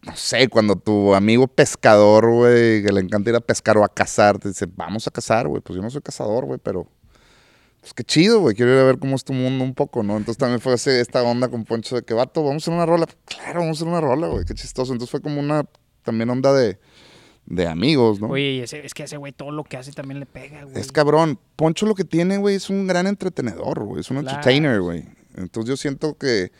[0.05, 3.89] No sé, cuando tu amigo pescador, güey, que le encanta ir a pescar o a
[3.89, 5.63] cazar, te dice, vamos a cazar, güey.
[5.63, 6.87] Pues yo no soy cazador, güey, pero.
[7.83, 8.55] Pues qué chido, güey.
[8.57, 10.17] Quiero ir a ver cómo es tu mundo un poco, ¿no?
[10.17, 13.07] Entonces también fue esta onda con Poncho de que, vato, vamos a hacer una rola.
[13.27, 14.45] Claro, vamos a hacer una rola, güey.
[14.45, 14.93] Qué chistoso.
[14.93, 15.65] Entonces fue como una
[16.05, 16.79] también onda de,
[17.47, 18.29] de amigos, ¿no?
[18.29, 20.79] Oye, ese, es que ese güey todo lo que hace también le pega, güey.
[20.79, 21.39] Es cabrón.
[21.57, 24.01] Poncho lo que tiene, güey, es un gran entretenedor, güey.
[24.01, 24.37] Es un Claro.
[24.37, 25.05] entertainer, güey.
[25.37, 26.53] Entonces yo siento que,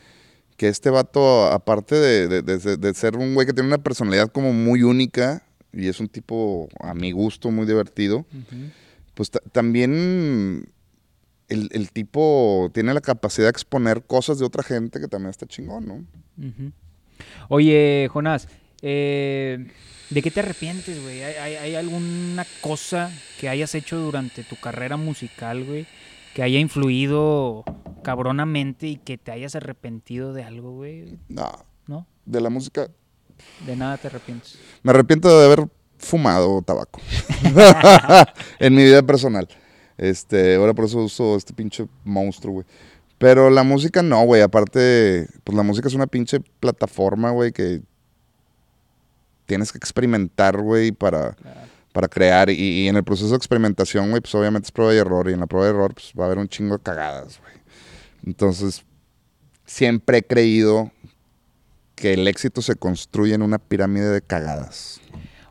[0.57, 4.29] que este vato, aparte de, de- de- de ser un güey que tiene una personalidad
[4.33, 8.27] como muy única y es un tipo, a mi gusto, muy divertido,
[9.15, 10.69] pues ta- también
[11.53, 15.47] el, el tipo tiene la capacidad de exponer cosas de otra gente que también está
[15.47, 16.05] chingón, ¿no?
[17.49, 18.49] Oye, Jonás,
[18.81, 19.69] eh,
[20.11, 21.23] ¿de qué te arrepientes, güey?
[21.23, 25.87] ¿Hay, hay, hay alguna cosa que hayas hecho durante tu carrera musical, güey?
[26.35, 27.65] Que haya influido
[28.03, 31.19] cabronamente y que te hayas arrepentido de algo, güey.
[31.29, 31.53] No,
[31.87, 32.07] ¿No?
[32.25, 32.89] de la música.
[33.67, 34.59] De nada te arrepientes.
[34.83, 37.01] Me arrepiento de haber fumado tabaco
[38.59, 39.49] en mi vida personal.
[40.03, 42.67] Este, ahora por eso uso este pinche monstruo, güey.
[43.19, 44.43] Pero la música no, güey.
[44.43, 47.83] Aparte, pues la música es una pinche plataforma, güey, que
[49.47, 51.61] tienes que experimentar, güey, para, Claro.
[51.93, 52.51] para crear.
[52.51, 55.31] Y, y en el proceso de experimentación, güey, pues obviamente es prueba y error.
[55.31, 57.53] Y en la prueba y error, pues va a haber un chingo de cagadas, güey.
[58.27, 58.85] Entonces,
[59.67, 60.91] siempre he creído
[61.95, 65.01] que el éxito se construye en una pirámide de cagadas.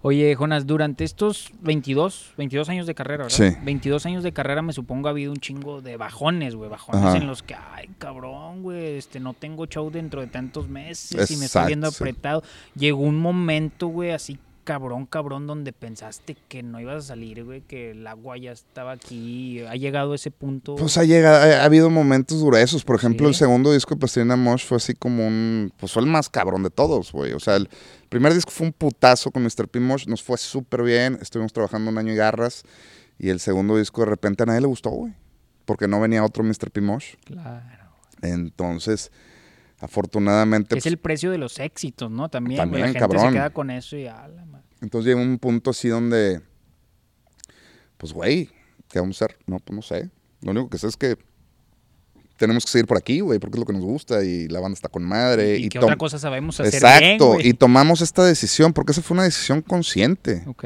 [0.03, 3.37] Oye, Jonas, durante estos 22, 22 años de carrera, ¿verdad?
[3.51, 3.55] Sí.
[3.63, 7.17] 22 años de carrera me supongo ha habido un chingo de bajones, güey, bajones Ajá.
[7.17, 11.37] en los que, ay, cabrón, güey, este, no tengo show dentro de tantos meses y
[11.37, 12.41] me estoy viendo apretado.
[12.75, 14.39] Llegó un momento, güey, así
[14.71, 18.93] cabrón, cabrón, donde pensaste que no ibas a salir, güey, que el agua ya estaba
[18.93, 19.59] aquí.
[19.67, 20.75] ¿Ha llegado a ese punto?
[20.75, 22.85] Pues ha llegado, ha, ha habido momentos gruesos.
[22.85, 25.73] Por ejemplo, el segundo disco de Plastilina Mosh fue así como un.
[25.77, 27.33] Pues fue el más cabrón de todos, güey.
[27.33, 27.67] O sea, el
[28.07, 29.67] primer disco fue un putazo con Mr.
[29.67, 29.81] P.
[29.81, 30.07] Mosh.
[30.07, 31.19] Nos fue súper bien.
[31.21, 32.63] Estuvimos trabajando un año y garras.
[33.19, 35.13] Y el segundo disco de repente a nadie le gustó, güey.
[35.65, 36.71] Porque no venía otro Mr.
[36.71, 36.79] P.
[36.79, 37.15] Mosh.
[37.25, 37.91] Claro.
[38.21, 39.11] Entonces,
[39.81, 40.75] afortunadamente.
[40.75, 42.29] es pues, el precio de los éxitos, ¿no?
[42.29, 43.27] También, También, la gente cabrón.
[43.27, 44.65] se queda con eso y a la madre.
[44.81, 46.41] Entonces llegó un punto así donde,
[47.97, 48.49] pues, güey,
[48.89, 49.37] ¿qué vamos a hacer?
[49.45, 50.09] No, pues no sé.
[50.41, 51.17] Lo único que sé es que
[52.37, 54.73] tenemos que seguir por aquí, güey, porque es lo que nos gusta y la banda
[54.75, 55.57] está con madre.
[55.57, 59.03] ¿Y, qué tom- otra cosa sabemos hacer Exacto, bien, y tomamos esta decisión, porque esa
[59.03, 60.43] fue una decisión consciente.
[60.47, 60.65] Ok.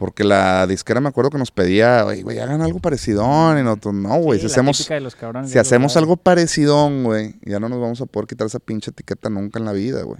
[0.00, 3.22] Porque la disquera me acuerdo que nos pedía, "Oye, güey, hagan algo parecido.
[3.22, 5.14] Y nosotros, no, güey, Sí, si hacemos, de los
[5.92, 9.58] si algo parecido, güey, ya no nos vamos a poder quitar esa pinche etiqueta nunca
[9.58, 10.18] en la vida, güey.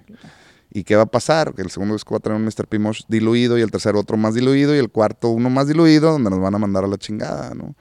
[0.71, 1.55] ¿Y qué va a pasar?
[1.55, 2.67] Que el segundo disco va a tener un Mr.
[2.69, 2.79] P.
[2.79, 6.29] Mosh diluido y el tercero otro más diluido y el cuarto uno más diluido donde
[6.29, 7.75] nos van a mandar a la chingada, ¿no?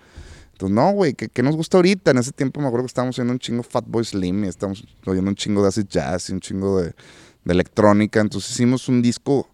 [0.53, 2.11] Entonces, no, güey, ¿qué, qué nos gusta ahorita?
[2.11, 5.29] En ese tiempo me acuerdo que estábamos oyendo un chingo Fatboy Slim y estábamos oyendo
[5.29, 6.93] un chingo de acid jazz y un chingo de,
[7.43, 8.21] de electrónica.
[8.21, 9.49] Entonces hicimos un disco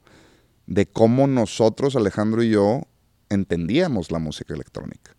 [0.68, 2.84] de cómo nosotros, Alejandro y yo,
[3.30, 5.16] entendíamos la música electrónica.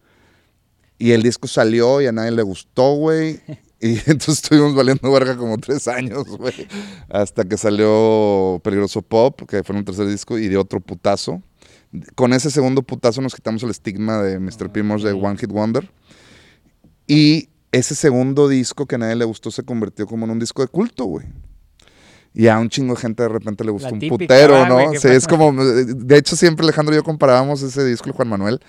[0.99, 3.41] Y el disco salió y a nadie le gustó, güey.
[3.79, 6.67] Y entonces estuvimos valiendo verga como tres años, güey.
[7.11, 11.43] Hasta que salió Peligroso Pop, que fue un tercer disco, y de otro putazo.
[12.15, 14.71] Con ese segundo putazo nos quitamos el estigma de Mr.
[14.73, 15.91] Primos de One Hit Wonder.
[17.07, 20.63] Y ese segundo disco que a nadie le gustó se convirtió como en un disco
[20.63, 21.27] de culto, güey.
[22.37, 24.75] Y a un chingo de gente de repente le gustó un putero, ah, ¿no?
[24.75, 25.53] güey, ¿qué Sí, es como.
[25.65, 28.61] De hecho, siempre Alejandro y yo comparábamos ese disco, el Juan Manuel.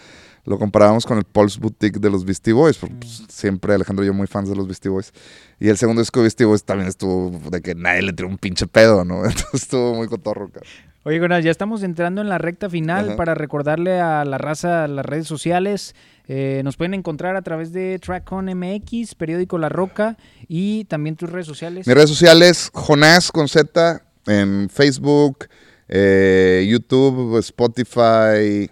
[0.45, 2.77] Lo comparábamos con el Pulse Boutique de los Beastie Boys.
[2.77, 5.11] porque, pues, siempre Alejandro y yo muy fans de los Beastie Boys.
[5.59, 8.37] Y el segundo disco de Beastie Boys también estuvo de que nadie le tiró un
[8.37, 9.17] pinche pedo, ¿no?
[9.25, 10.71] Entonces estuvo muy cotorro, cabrón.
[11.07, 13.15] Oye, Jonas, ya estamos entrando en la recta final Ajá.
[13.15, 15.95] para recordarle a la raza las redes sociales.
[16.27, 20.17] Eh, nos pueden encontrar a través de TrackOn MX, periódico La Roca
[20.49, 21.87] y también tus redes sociales.
[21.87, 25.47] Mis redes sociales, Jonás con Z, en Facebook,
[25.87, 28.69] eh, YouTube, Spotify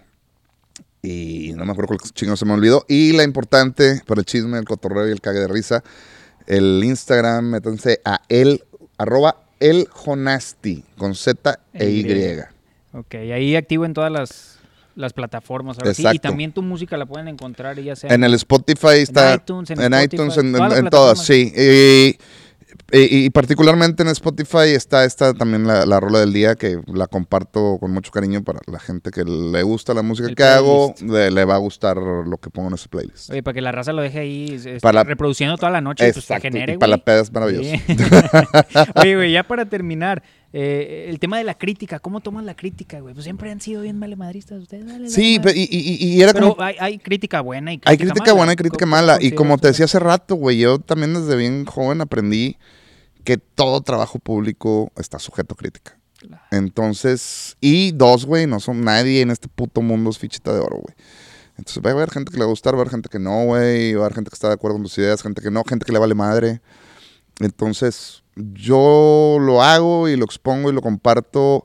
[1.00, 2.84] y no me acuerdo cuál chingo se me olvidó.
[2.86, 5.82] Y la importante para el chisme, el cotorreo y el cague de risa,
[6.46, 8.62] el Instagram, métanse a el,
[8.98, 12.38] arroba el Jonasti, con Z e Y.
[12.92, 14.58] Ok, ahí activo en todas las,
[14.94, 15.78] las plataformas.
[15.78, 16.02] Ahora sí.
[16.02, 16.28] Y Exacto.
[16.28, 19.34] también tu música la pueden encontrar, ya sea En el Spotify está.
[19.34, 21.52] iTunes, en en Spotify, iTunes, en, todas en- en todas, sí.
[21.56, 22.18] Y,
[22.92, 27.06] y- y particularmente en Spotify está esta también la, la rola del día que la
[27.06, 30.94] comparto con mucho cariño para la gente que le gusta la música El que hago.
[31.00, 33.30] Le, le va a gustar lo que pongo en ese playlist.
[33.30, 36.20] Oye, para que la raza lo deje ahí Para reproduciendo toda la noche, pues que
[36.20, 36.42] Exacto.
[36.42, 37.70] genere, y para la peda es maravilloso.
[37.86, 37.96] Sí.
[38.96, 43.00] Oye, güey, ya para terminar, eh, el tema de la crítica, ¿cómo toman la crítica,
[43.00, 43.12] güey?
[43.14, 44.86] Pues siempre han sido bien malemadristas ustedes.
[44.86, 46.62] dale, Sí, dale, pe- y, y- y era Pero como.
[46.64, 48.32] hay, hay crítica buena y crítica Hay crítica mala.
[48.34, 49.18] buena y crítica ¿Cómo mala.
[49.20, 52.56] Y como te decía hace rato, güey, yo también desde bien joven aprendí
[53.24, 55.98] que todo trabajo público está sujeto a crítica.
[56.20, 56.42] Claro.
[56.52, 60.78] Entonces, y dos, güey, no son nadie en este puto mundo es fichita de oro,
[60.78, 60.94] güey.
[61.58, 63.18] Entonces va a haber gente que le va a gustar, va a haber gente que
[63.18, 65.50] no, güey, va a haber gente que está de acuerdo con tus ideas, gente que
[65.50, 66.60] no, gente que le vale madre.
[67.40, 71.64] Entonces, yo lo hago y lo expongo y lo comparto,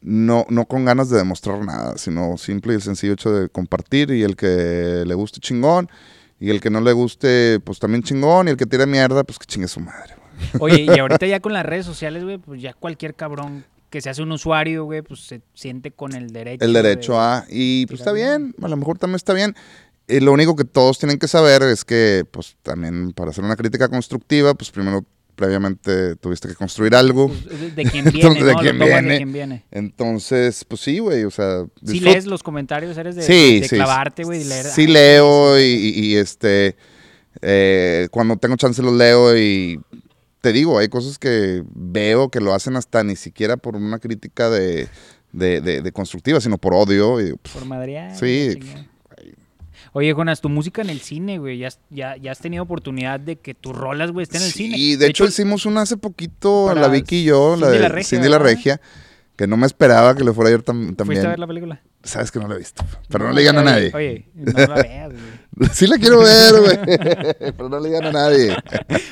[0.00, 4.10] no, no con ganas de demostrar nada, sino simple y el sencillo hecho de compartir
[4.10, 5.88] y el que le guste chingón
[6.40, 9.38] y el que no le guste, pues también chingón y el que tire mierda, pues
[9.38, 10.14] que chingue su madre.
[10.58, 14.08] Oye, y ahorita ya con las redes sociales, güey, pues ya cualquier cabrón que se
[14.10, 16.64] hace un usuario, güey, pues se siente con el derecho.
[16.64, 17.44] El derecho de- a.
[17.50, 19.54] Y pues está bien, a lo mejor también está bien.
[20.08, 23.54] Y lo único que todos tienen que saber es que, pues también para hacer una
[23.54, 25.04] crítica constructiva, pues primero,
[25.34, 27.28] previamente tuviste que construir algo.
[27.28, 28.84] pues, de, quién viene, Entonces, de ¿no?
[28.86, 29.10] viene.
[29.10, 29.64] de quién viene.
[29.70, 31.64] Entonces, pues sí, güey, o sea.
[31.84, 34.64] Si lees los comentarios, eres de, sí, de sí, clavarte, güey, leer.
[34.66, 36.76] Sí ah, leo y, y- y, este.
[37.40, 39.80] eh, cuando tengo chance los leo y.
[40.40, 44.50] Te digo, hay cosas que veo que lo hacen hasta ni siquiera por una crítica
[44.50, 44.88] de,
[45.32, 47.20] de, de- de constructiva, sino por odio.
[47.20, 48.16] Y pff, Por madrear.
[48.16, 48.50] Sí.
[48.54, 48.86] chingada.
[49.94, 53.20] Oye, Jonas, tu música en el cine, güey, ya, has- ya, ya has tenido oportunidad
[53.20, 54.76] de que tus rolas, güey, estén en el cine.
[54.76, 58.08] Sí, de, hecho, hicimos una hace poquito, la Vicky y yo, la de la Regia,
[58.08, 58.38] Cindy la.
[58.38, 58.80] Regia,
[59.36, 61.26] que no me esperaba que le fuera ayer tam- ¿Fuiste también.
[61.26, 61.82] a ver la película?
[62.04, 63.92] Sabes que no la he visto, pero no, le digan a nadie.
[63.94, 65.70] Oye, no la veas, güey.
[65.72, 66.98] Sí la quiero ver, güey,
[67.56, 68.56] pero no le digan a nadie.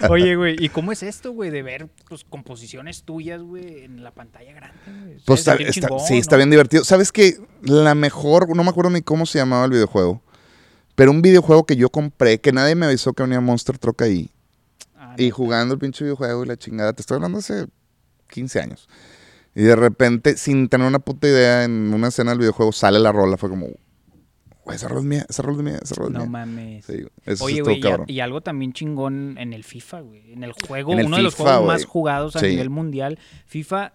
[0.08, 4.10] Oye, güey, ¿y cómo es esto, güey, de ver pues, composiciones tuyas, güey, en la
[4.12, 6.82] pantalla grande, Pues está, está- chingón, sí, está bien divertido.
[6.84, 7.34] ¿Sabes qué?
[7.62, 10.22] La mejor, no me acuerdo ni cómo se llamaba el videojuego,
[11.00, 14.28] pero un videojuego que yo compré, que nadie me avisó que venía Monster Truck ahí,
[14.94, 17.68] Ah, y jugando el pinche videojuego y la chingada, te estoy hablando hace
[18.28, 18.86] 15 años.
[19.54, 23.12] Y de repente, sin tener una puta idea, en una escena del videojuego sale la
[23.12, 23.68] rola, fue como,
[24.66, 26.28] "Güey, esa rola es mía, esa rola es mía, esa rola es No mía.
[26.30, 26.84] mames.
[26.84, 30.34] Sí, eso Oye, güey, y, algo también chingón en el FIFA, güey.
[30.34, 32.48] En el juego, En el uno de los juegos más jugados a Sí.
[32.48, 33.18] nivel mundial.
[33.46, 33.94] FIFA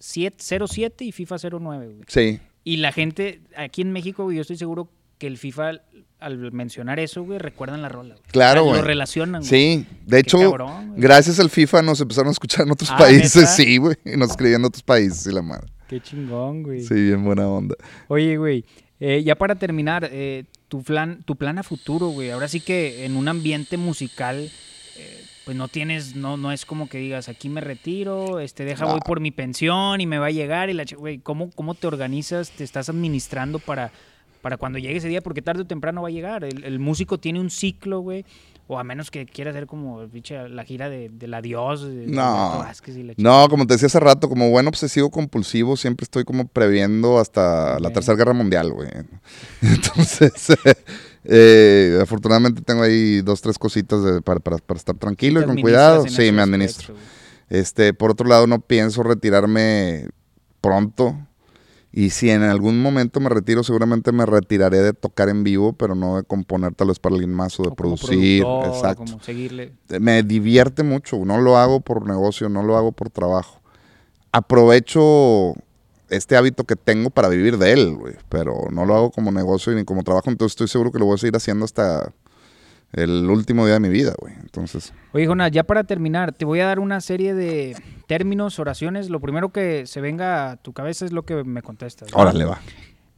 [0.00, 2.04] 7, 07 y FIFA 09, güey.
[2.08, 5.80] Sí, Y la gente, aquí en México, güey, yo estoy seguro que el FIFA,
[6.20, 8.14] al mencionar eso, güey, recuerdan la rola.
[8.14, 8.26] güey.
[8.30, 8.76] Claro, güey.
[8.80, 9.48] Lo relacionan, güey.
[9.50, 9.86] sí.
[10.06, 13.36] De Qué hecho, cabrón, gracias al FIFA nos empezaron a escuchar en otros Ah, países,
[13.36, 13.46] ¿neta?
[13.56, 13.96] sí, güey.
[14.04, 15.66] Nos escribían en otros países y la madre.
[15.88, 16.82] Qué chingón, güey.
[16.82, 17.74] Sí, bien buena onda.
[18.08, 18.64] Oye, güey,
[19.00, 22.30] eh, ya para terminar, eh, tu, plan, tu plan a futuro, güey.
[22.30, 24.50] Ahora sí que en un ambiente musical,
[24.96, 28.84] eh, pues no tienes, no, no es como que digas, aquí me retiro, este, deja,
[28.84, 31.88] voy por mi pensión y me va a llegar y la güey, ¿cómo, ¿cómo te
[31.88, 33.90] organizas, te estás administrando para,
[34.42, 35.20] para cuando llegue ese día?
[35.20, 36.44] Porque tarde o temprano va a llegar.
[36.44, 38.24] El, el músico tiene un ciclo, güey.
[38.72, 41.82] O a menos que quiera hacer como pinche, la gira de, del adiós.
[41.82, 42.64] de- No.
[42.64, 47.18] La No, como te decía hace rato, como buen obsesivo compulsivo, siempre estoy como previendo
[47.18, 47.90] hasta la.
[47.90, 48.88] Tercera Guerra Mundial, güey.
[49.62, 50.32] Entonces,
[51.22, 55.60] Eh, afortunadamente tengo ahí dos, tres cositas de- para, para- para estar tranquilo y con
[55.60, 56.06] cuidado.
[56.08, 56.94] Sí, me administro.
[57.50, 60.06] Este, por otro lado, no pienso retirarme
[60.62, 61.18] pronto.
[61.92, 65.96] Y si en algún momento me retiro, seguramente me retiraré de tocar en vivo, pero
[65.96, 68.44] no de componer tal vez para alguien más o de O producir.
[68.66, 69.04] Exacto.
[69.04, 69.72] como seguirle.
[70.00, 71.16] Me divierte mucho.
[71.24, 73.60] No lo hago por negocio, no lo hago por trabajo.
[74.30, 75.54] Aprovecho
[76.10, 78.14] este hábito que tengo para vivir de él, güey.
[78.28, 80.30] Pero no lo hago como negocio ni como trabajo.
[80.30, 82.12] Entonces estoy seguro que lo voy a seguir haciendo hasta
[82.92, 84.34] el último día de mi vida, güey.
[84.40, 87.76] Entonces, Oye, Jonás, ya para terminar, te voy a dar una serie de
[88.06, 89.10] términos, oraciones.
[89.10, 92.08] Lo primero que se venga a tu cabeza es lo que me contestas.
[92.12, 92.20] ¿va?
[92.22, 92.60] órale, va.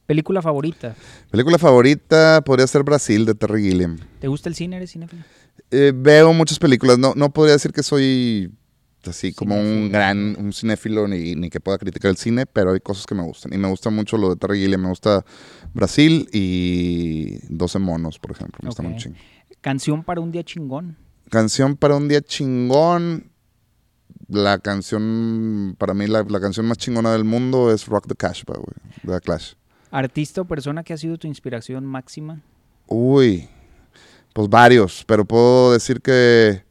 [0.07, 0.95] Película favorita.
[1.31, 3.99] Película favorita podría ser Brasil de Terry Gilliam.
[4.21, 4.77] ¿Te gusta el cine?
[4.77, 5.23] ¿Eres cinéfilo?
[5.71, 6.99] Eh, veo muchas películas.
[6.99, 8.51] No, no podría decir que soy
[9.07, 12.81] así como un gran un cinéfilo ni, ni que pueda criticar el cine, pero hay
[12.81, 13.53] cosas que me gustan.
[13.55, 14.83] Y me gusta mucho lo de Terry Gilliam.
[14.83, 15.25] Me gusta
[15.73, 18.59] Brasil y 12 monos, por ejemplo.
[18.63, 18.93] Me gustan Ok.
[18.93, 19.17] un chingo.
[19.63, 20.97] Canción para un día chingón.
[21.31, 23.31] Canción para un día chingón.
[24.29, 28.43] La canción, para mí, la, la canción más chingona del mundo es Rock the Cash,
[28.45, 28.59] güey,
[29.05, 29.53] de The Clash.
[29.93, 32.43] Artista o persona que ha sido tu inspiración máxima.
[32.89, 33.49] Uy,
[34.33, 36.65] pues varios, pero puedo decir que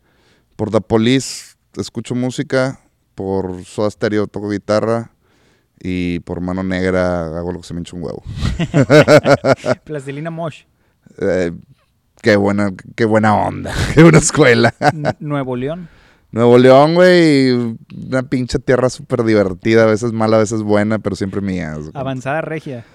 [0.58, 2.82] por The Police escucho música,
[3.16, 5.14] por Soda Stereo toco guitarra
[5.80, 8.22] y por Mano Negra hago lo que se me hincha un huevo.
[9.86, 10.64] Plastilina Mosh.
[11.20, 11.52] Eh,
[12.22, 14.74] qué buena, qué buena onda, qué buena escuela.
[15.19, 15.89] Nuevo León.
[16.32, 17.51] Nuevo León, güey,
[18.07, 21.76] una pinche tierra súper divertida, a veces mala, a veces buena, pero siempre mía.
[21.93, 22.86] Avanzada Regia.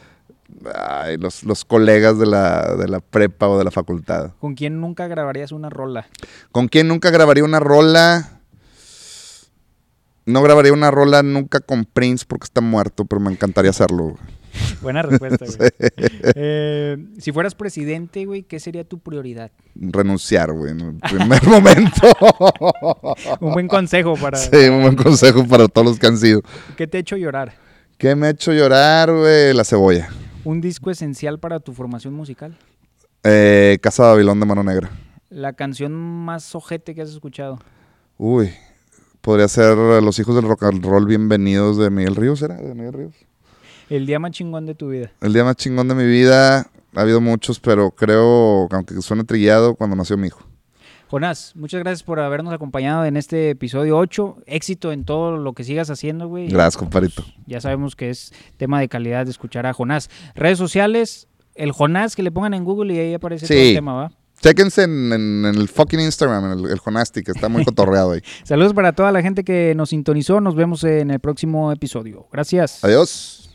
[0.74, 4.30] Ay, los, los colegas de la, de la prepa o de la facultad.
[4.40, 6.06] ¿Con quién nunca grabarías una rola?
[6.50, 8.40] ¿Con quién nunca grabaría una rola?
[10.24, 14.16] No grabaría una rola nunca con Prince porque está muerto, pero me encantaría hacerlo.
[14.82, 15.70] Buena respuesta, güey.
[16.38, 19.50] Eh, si fueras presidente, güey, ¿qué sería tu prioridad?
[19.74, 22.08] Renunciar, güey, en el primer momento.
[23.40, 24.36] Un buen consejo para...
[24.38, 26.42] sí, un buen consejo para todos los que han sido.
[26.76, 27.54] ¿Qué te ha hecho llorar?
[27.98, 29.54] ¿Qué me ha hecho llorar, güey?
[29.54, 30.08] La cebolla.
[30.44, 32.56] Un disco esencial para tu formación musical.
[33.24, 34.90] Eh, Casa de Babilón de Mano Negra.
[35.30, 37.58] La canción más ojete que has escuchado.
[38.18, 38.52] Uy,
[39.20, 42.56] podría ser Los Hijos del Rock and Roll Bienvenidos de Miguel Ríos, ¿era?
[42.56, 43.14] ¿De Miguel Ríos?
[43.90, 45.10] El día más chingón de tu vida.
[45.20, 49.74] El día más chingón de mi vida, ha habido muchos, pero creo, aunque suene trillado,
[49.74, 50.40] cuando nació mi hijo.
[51.08, 54.38] Jonás, muchas gracias por habernos acompañado en este episodio 8.
[54.46, 56.48] Éxito en todo lo que sigas haciendo, güey.
[56.48, 57.24] Gracias, compadrito.
[57.46, 60.10] Ya sabemos que es tema de calidad de escuchar a Jonás.
[60.34, 63.92] Redes sociales, el Jonás que le pongan en Google y ahí aparece todo el tema,
[63.94, 64.12] ¿va?
[64.40, 68.10] Chéquense en, en- en el fucking Instagram, en el, el Jonasti, que está muy cotorreado
[68.10, 68.20] ahí.
[68.42, 70.40] Saludos para toda la gente que nos sintonizó.
[70.40, 72.26] Nos vemos en el próximo episodio.
[72.32, 72.82] Gracias.
[72.84, 73.45] Adiós.